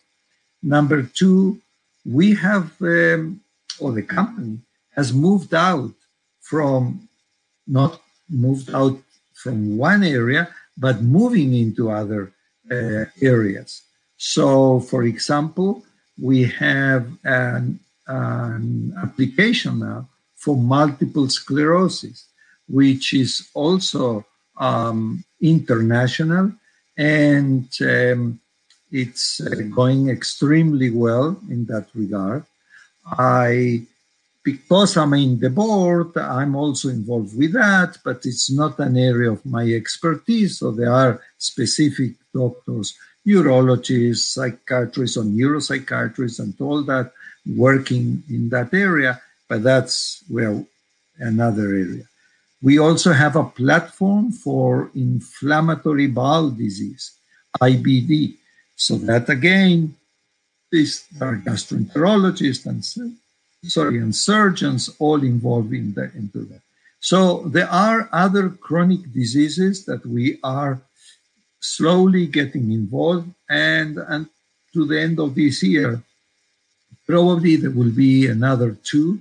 Number 0.61 1.03
two, 1.03 1.61
we 2.05 2.35
have, 2.35 2.71
um, 2.81 3.41
or 3.79 3.91
the 3.91 4.03
company 4.03 4.59
has 4.95 5.13
moved 5.13 5.53
out 5.53 5.93
from, 6.41 7.07
not 7.67 8.01
moved 8.29 8.73
out 8.73 8.97
from 9.33 9.77
one 9.77 10.03
area, 10.03 10.49
but 10.77 11.01
moving 11.01 11.53
into 11.53 11.89
other 11.89 12.31
uh, 12.71 13.05
areas. 13.21 13.81
So, 14.17 14.79
for 14.81 15.03
example, 15.03 15.83
we 16.21 16.43
have 16.43 17.07
an, 17.23 17.79
an 18.07 18.93
application 19.01 19.79
now 19.79 20.09
for 20.35 20.57
multiple 20.57 21.29
sclerosis, 21.29 22.25
which 22.67 23.13
is 23.13 23.49
also 23.53 24.25
um, 24.57 25.23
international 25.41 26.51
and 26.97 27.69
um, 27.81 28.39
it's 28.91 29.41
uh, 29.41 29.55
going 29.73 30.09
extremely 30.09 30.89
well 30.89 31.37
in 31.49 31.65
that 31.65 31.87
regard. 31.93 32.45
I, 33.05 33.83
because 34.43 34.97
I'm 34.97 35.13
in 35.13 35.39
the 35.39 35.49
board, 35.49 36.17
I'm 36.17 36.55
also 36.55 36.89
involved 36.89 37.37
with 37.37 37.53
that, 37.53 37.97
but 38.03 38.25
it's 38.25 38.51
not 38.51 38.79
an 38.79 38.97
area 38.97 39.31
of 39.31 39.45
my 39.45 39.63
expertise. 39.63 40.59
So 40.59 40.71
there 40.71 40.93
are 40.93 41.21
specific 41.37 42.13
doctors, 42.33 42.97
urologists, 43.25 44.33
psychiatrists, 44.33 45.17
or 45.17 45.23
neuropsychiatrists, 45.23 46.39
and 46.39 46.53
all 46.59 46.83
that 46.83 47.11
working 47.45 48.23
in 48.29 48.49
that 48.49 48.73
area. 48.73 49.21
But 49.47 49.63
that's 49.63 50.23
where 50.27 50.63
another 51.17 51.69
area. 51.69 52.03
We 52.61 52.77
also 52.77 53.13
have 53.13 53.35
a 53.35 53.43
platform 53.45 54.31
for 54.31 54.91
inflammatory 54.93 56.07
bowel 56.07 56.51
disease, 56.51 57.11
IBD. 57.61 58.35
So 58.79 58.95
that 59.09 59.27
again, 59.27 59.93
these 60.71 61.05
are 61.19 61.35
gastroenterologists 61.35 62.65
and 62.65 62.79
sorry, 63.69 63.97
and 63.97 64.15
surgeons 64.15 64.89
all 64.99 65.21
involved 65.21 65.73
in 65.73 65.93
into 66.15 66.39
that. 66.45 66.61
So 67.01 67.43
there 67.55 67.69
are 67.69 68.07
other 68.13 68.49
chronic 68.49 69.11
diseases 69.13 69.83
that 69.83 70.05
we 70.05 70.39
are 70.43 70.79
slowly 71.59 72.25
getting 72.25 72.71
involved, 72.71 73.27
and 73.49 73.97
and 73.97 74.27
to 74.73 74.85
the 74.85 74.97
end 75.01 75.19
of 75.19 75.35
this 75.35 75.61
year, 75.61 76.01
probably 77.05 77.57
there 77.57 77.75
will 77.79 77.91
be 77.91 78.27
another 78.27 78.77
two 78.91 79.19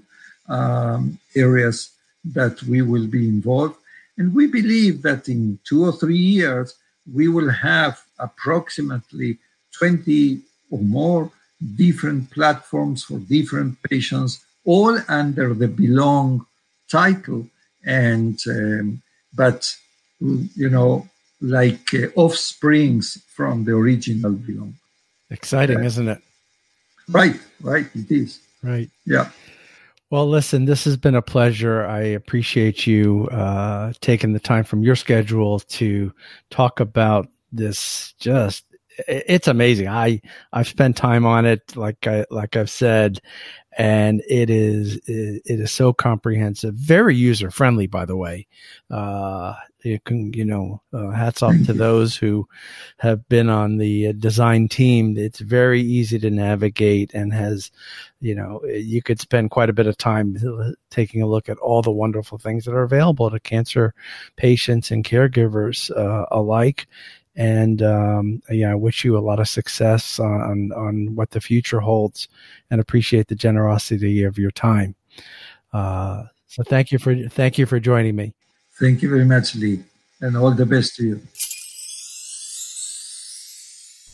um, 0.48 1.18
areas 1.34 1.90
that 2.24 2.62
we 2.62 2.80
will 2.82 3.08
be 3.08 3.26
involved, 3.26 3.74
and 4.18 4.32
we 4.32 4.46
believe 4.46 5.02
that 5.02 5.28
in 5.28 5.58
two 5.64 5.84
or 5.84 5.92
three 5.92 6.24
years 6.38 6.76
we 7.12 7.26
will 7.26 7.50
have 7.50 8.04
approximately 8.20 9.38
20 9.78 10.40
or 10.70 10.78
more 10.80 11.30
different 11.76 12.30
platforms 12.30 13.04
for 13.04 13.18
different 13.18 13.82
patients, 13.82 14.44
all 14.64 14.98
under 15.08 15.54
the 15.54 15.68
Belong 15.68 16.46
title. 16.90 17.46
And, 17.84 18.38
um, 18.48 19.02
but, 19.34 19.74
you 20.20 20.68
know, 20.68 21.08
like 21.40 21.94
uh, 21.94 22.08
offsprings 22.16 23.22
from 23.34 23.64
the 23.64 23.72
original 23.72 24.32
Belong. 24.32 24.74
Exciting, 25.30 25.84
isn't 25.84 26.08
it? 26.08 26.20
Right, 27.08 27.40
right, 27.60 27.86
it 27.94 28.10
is. 28.10 28.40
Right. 28.62 28.90
Yeah. 29.06 29.30
Well, 30.10 30.26
listen, 30.26 30.64
this 30.64 30.84
has 30.84 30.96
been 30.96 31.14
a 31.14 31.22
pleasure. 31.22 31.84
I 31.84 32.00
appreciate 32.00 32.86
you 32.86 33.28
uh, 33.30 33.92
taking 34.00 34.32
the 34.32 34.40
time 34.40 34.64
from 34.64 34.82
your 34.82 34.96
schedule 34.96 35.60
to 35.60 36.12
talk 36.50 36.80
about 36.80 37.28
this 37.52 38.14
just 38.18 38.64
it's 39.06 39.48
amazing. 39.48 39.88
I 39.88 40.20
I've 40.52 40.68
spent 40.68 40.96
time 40.96 41.26
on 41.26 41.46
it, 41.46 41.76
like 41.76 42.06
I 42.06 42.24
like 42.30 42.56
I've 42.56 42.70
said, 42.70 43.20
and 43.76 44.22
it 44.28 44.50
is 44.50 44.96
it, 45.06 45.42
it 45.44 45.60
is 45.60 45.70
so 45.70 45.92
comprehensive, 45.92 46.74
very 46.74 47.14
user 47.14 47.50
friendly. 47.50 47.86
By 47.86 48.06
the 48.06 48.16
way, 48.16 48.48
uh, 48.90 49.54
you 49.84 50.00
can 50.00 50.32
you 50.32 50.44
know 50.44 50.82
uh, 50.92 51.10
hats 51.10 51.42
off 51.42 51.54
to 51.66 51.72
those 51.72 52.16
who 52.16 52.48
have 52.98 53.28
been 53.28 53.48
on 53.48 53.76
the 53.76 54.12
design 54.14 54.68
team. 54.68 55.16
It's 55.16 55.38
very 55.38 55.80
easy 55.80 56.18
to 56.18 56.30
navigate 56.30 57.14
and 57.14 57.32
has 57.32 57.70
you 58.20 58.34
know 58.34 58.60
you 58.64 59.00
could 59.00 59.20
spend 59.20 59.50
quite 59.50 59.70
a 59.70 59.74
bit 59.74 59.86
of 59.86 59.96
time 59.96 60.36
taking 60.90 61.22
a 61.22 61.28
look 61.28 61.48
at 61.48 61.58
all 61.58 61.82
the 61.82 61.92
wonderful 61.92 62.38
things 62.38 62.64
that 62.64 62.72
are 62.72 62.82
available 62.82 63.30
to 63.30 63.38
cancer 63.38 63.94
patients 64.36 64.90
and 64.90 65.04
caregivers 65.04 65.96
uh, 65.96 66.26
alike 66.32 66.88
and 67.38 67.82
um, 67.82 68.42
yeah, 68.50 68.72
I 68.72 68.74
wish 68.74 69.04
you 69.04 69.16
a 69.16 69.20
lot 69.20 69.38
of 69.38 69.48
success 69.48 70.18
on 70.18 70.72
on 70.72 71.14
what 71.14 71.30
the 71.30 71.40
future 71.40 71.78
holds, 71.80 72.28
and 72.70 72.80
appreciate 72.80 73.28
the 73.28 73.36
generosity 73.36 74.24
of 74.24 74.38
your 74.38 74.50
time. 74.50 74.96
Uh, 75.72 76.24
so 76.48 76.64
thank 76.64 76.90
you 76.90 76.98
for 76.98 77.14
thank 77.28 77.56
you 77.56 77.64
for 77.64 77.78
joining 77.78 78.16
me. 78.16 78.34
Thank 78.78 79.02
you 79.02 79.08
very 79.08 79.24
much, 79.24 79.54
Lee, 79.54 79.84
and 80.20 80.36
all 80.36 80.50
the 80.50 80.66
best 80.66 80.96
to 80.96 81.04
you. 81.04 81.22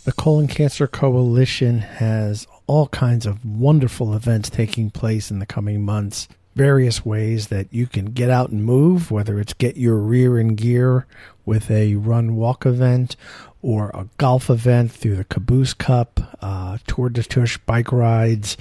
The 0.04 0.12
Colon 0.12 0.46
Cancer 0.46 0.86
Coalition 0.86 1.78
has 1.78 2.46
all 2.66 2.88
kinds 2.88 3.24
of 3.24 3.42
wonderful 3.42 4.14
events 4.14 4.50
taking 4.50 4.90
place 4.90 5.30
in 5.30 5.38
the 5.38 5.46
coming 5.46 5.82
months 5.82 6.28
various 6.54 7.04
ways 7.04 7.48
that 7.48 7.66
you 7.72 7.86
can 7.86 8.06
get 8.06 8.30
out 8.30 8.50
and 8.50 8.64
move, 8.64 9.10
whether 9.10 9.40
it's 9.40 9.54
get 9.54 9.76
your 9.76 9.96
rear 9.96 10.38
in 10.38 10.54
gear 10.54 11.06
with 11.44 11.70
a 11.70 11.94
run 11.96 12.36
walk 12.36 12.66
event 12.66 13.16
or 13.62 13.90
a 13.94 14.08
golf 14.18 14.50
event 14.50 14.92
through 14.92 15.16
the 15.16 15.24
Caboose 15.24 15.74
Cup, 15.74 16.20
uh, 16.42 16.78
Tour 16.86 17.08
de 17.08 17.22
Tush 17.22 17.58
bike 17.58 17.92
rides. 17.92 18.56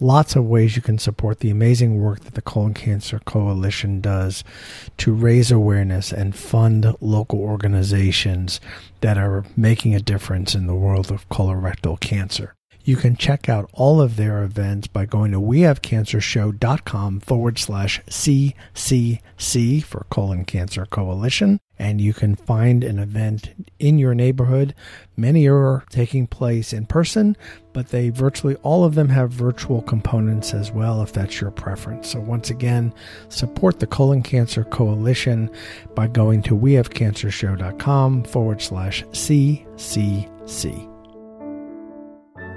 Lots 0.00 0.36
of 0.36 0.44
ways 0.44 0.76
you 0.76 0.82
can 0.82 0.98
support 0.98 1.40
the 1.40 1.50
amazing 1.50 2.00
work 2.00 2.20
that 2.20 2.34
the 2.34 2.40
Colon 2.40 2.72
Cancer 2.72 3.20
Coalition 3.24 4.00
does 4.00 4.44
to 4.98 5.12
raise 5.12 5.50
awareness 5.50 6.12
and 6.12 6.36
fund 6.36 6.94
local 7.00 7.40
organizations 7.40 8.60
that 9.00 9.18
are 9.18 9.44
making 9.56 9.94
a 9.94 10.00
difference 10.00 10.54
in 10.54 10.68
the 10.68 10.74
world 10.74 11.10
of 11.10 11.28
colorectal 11.28 11.98
cancer. 11.98 12.54
You 12.88 12.96
can 12.96 13.16
check 13.16 13.50
out 13.50 13.68
all 13.74 14.00
of 14.00 14.16
their 14.16 14.42
events 14.42 14.86
by 14.86 15.04
going 15.04 15.32
to 15.32 15.38
wehavecancershow.com 15.38 17.20
forward 17.20 17.58
slash 17.58 18.00
CCC 18.08 19.84
for 19.84 20.06
Colon 20.08 20.46
Cancer 20.46 20.86
Coalition. 20.86 21.60
And 21.78 22.00
you 22.00 22.14
can 22.14 22.34
find 22.34 22.82
an 22.82 22.98
event 22.98 23.66
in 23.78 23.98
your 23.98 24.14
neighborhood. 24.14 24.74
Many 25.18 25.46
are 25.46 25.84
taking 25.90 26.26
place 26.26 26.72
in 26.72 26.86
person, 26.86 27.36
but 27.74 27.88
they 27.88 28.08
virtually 28.08 28.54
all 28.62 28.84
of 28.84 28.94
them 28.94 29.10
have 29.10 29.32
virtual 29.32 29.82
components 29.82 30.54
as 30.54 30.72
well, 30.72 31.02
if 31.02 31.12
that's 31.12 31.42
your 31.42 31.50
preference. 31.50 32.08
So, 32.08 32.20
once 32.20 32.48
again, 32.48 32.94
support 33.28 33.80
the 33.80 33.86
Colon 33.86 34.22
Cancer 34.22 34.64
Coalition 34.64 35.50
by 35.94 36.06
going 36.06 36.40
to 36.44 36.56
wehavecancershow.com 36.56 38.24
forward 38.24 38.62
slash 38.62 39.04
CCC. 39.04 40.97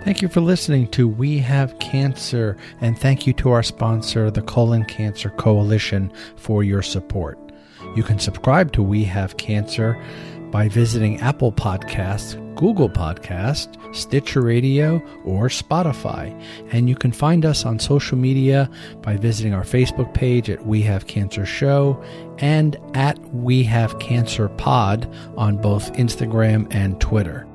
Thank 0.03 0.23
you 0.23 0.29
for 0.29 0.41
listening 0.41 0.87
to 0.89 1.07
We 1.07 1.37
Have 1.37 1.77
Cancer, 1.77 2.57
and 2.81 2.97
thank 2.97 3.27
you 3.27 3.33
to 3.33 3.51
our 3.51 3.61
sponsor, 3.61 4.31
the 4.31 4.41
Colon 4.41 4.83
Cancer 4.85 5.29
Coalition, 5.29 6.11
for 6.35 6.63
your 6.63 6.81
support. 6.81 7.37
You 7.95 8.01
can 8.01 8.17
subscribe 8.17 8.71
to 8.73 8.81
We 8.81 9.03
Have 9.03 9.37
Cancer 9.37 10.01
by 10.49 10.69
visiting 10.69 11.19
Apple 11.21 11.51
Podcasts, 11.51 12.35
Google 12.55 12.89
Podcast, 12.89 13.77
Stitcher 13.95 14.41
Radio, 14.41 14.97
or 15.23 15.49
Spotify. 15.49 16.33
And 16.71 16.89
you 16.89 16.95
can 16.95 17.11
find 17.11 17.45
us 17.45 17.63
on 17.63 17.77
social 17.77 18.17
media 18.17 18.71
by 19.03 19.17
visiting 19.17 19.53
our 19.53 19.63
Facebook 19.63 20.13
page 20.15 20.49
at 20.49 20.65
We 20.65 20.81
Have 20.81 21.05
Cancer 21.05 21.45
Show 21.45 22.03
and 22.39 22.75
at 22.95 23.19
We 23.33 23.63
Have 23.63 23.99
Cancer 23.99 24.49
Pod 24.49 25.07
on 25.37 25.57
both 25.57 25.93
Instagram 25.93 26.67
and 26.73 26.99
Twitter. 26.99 27.47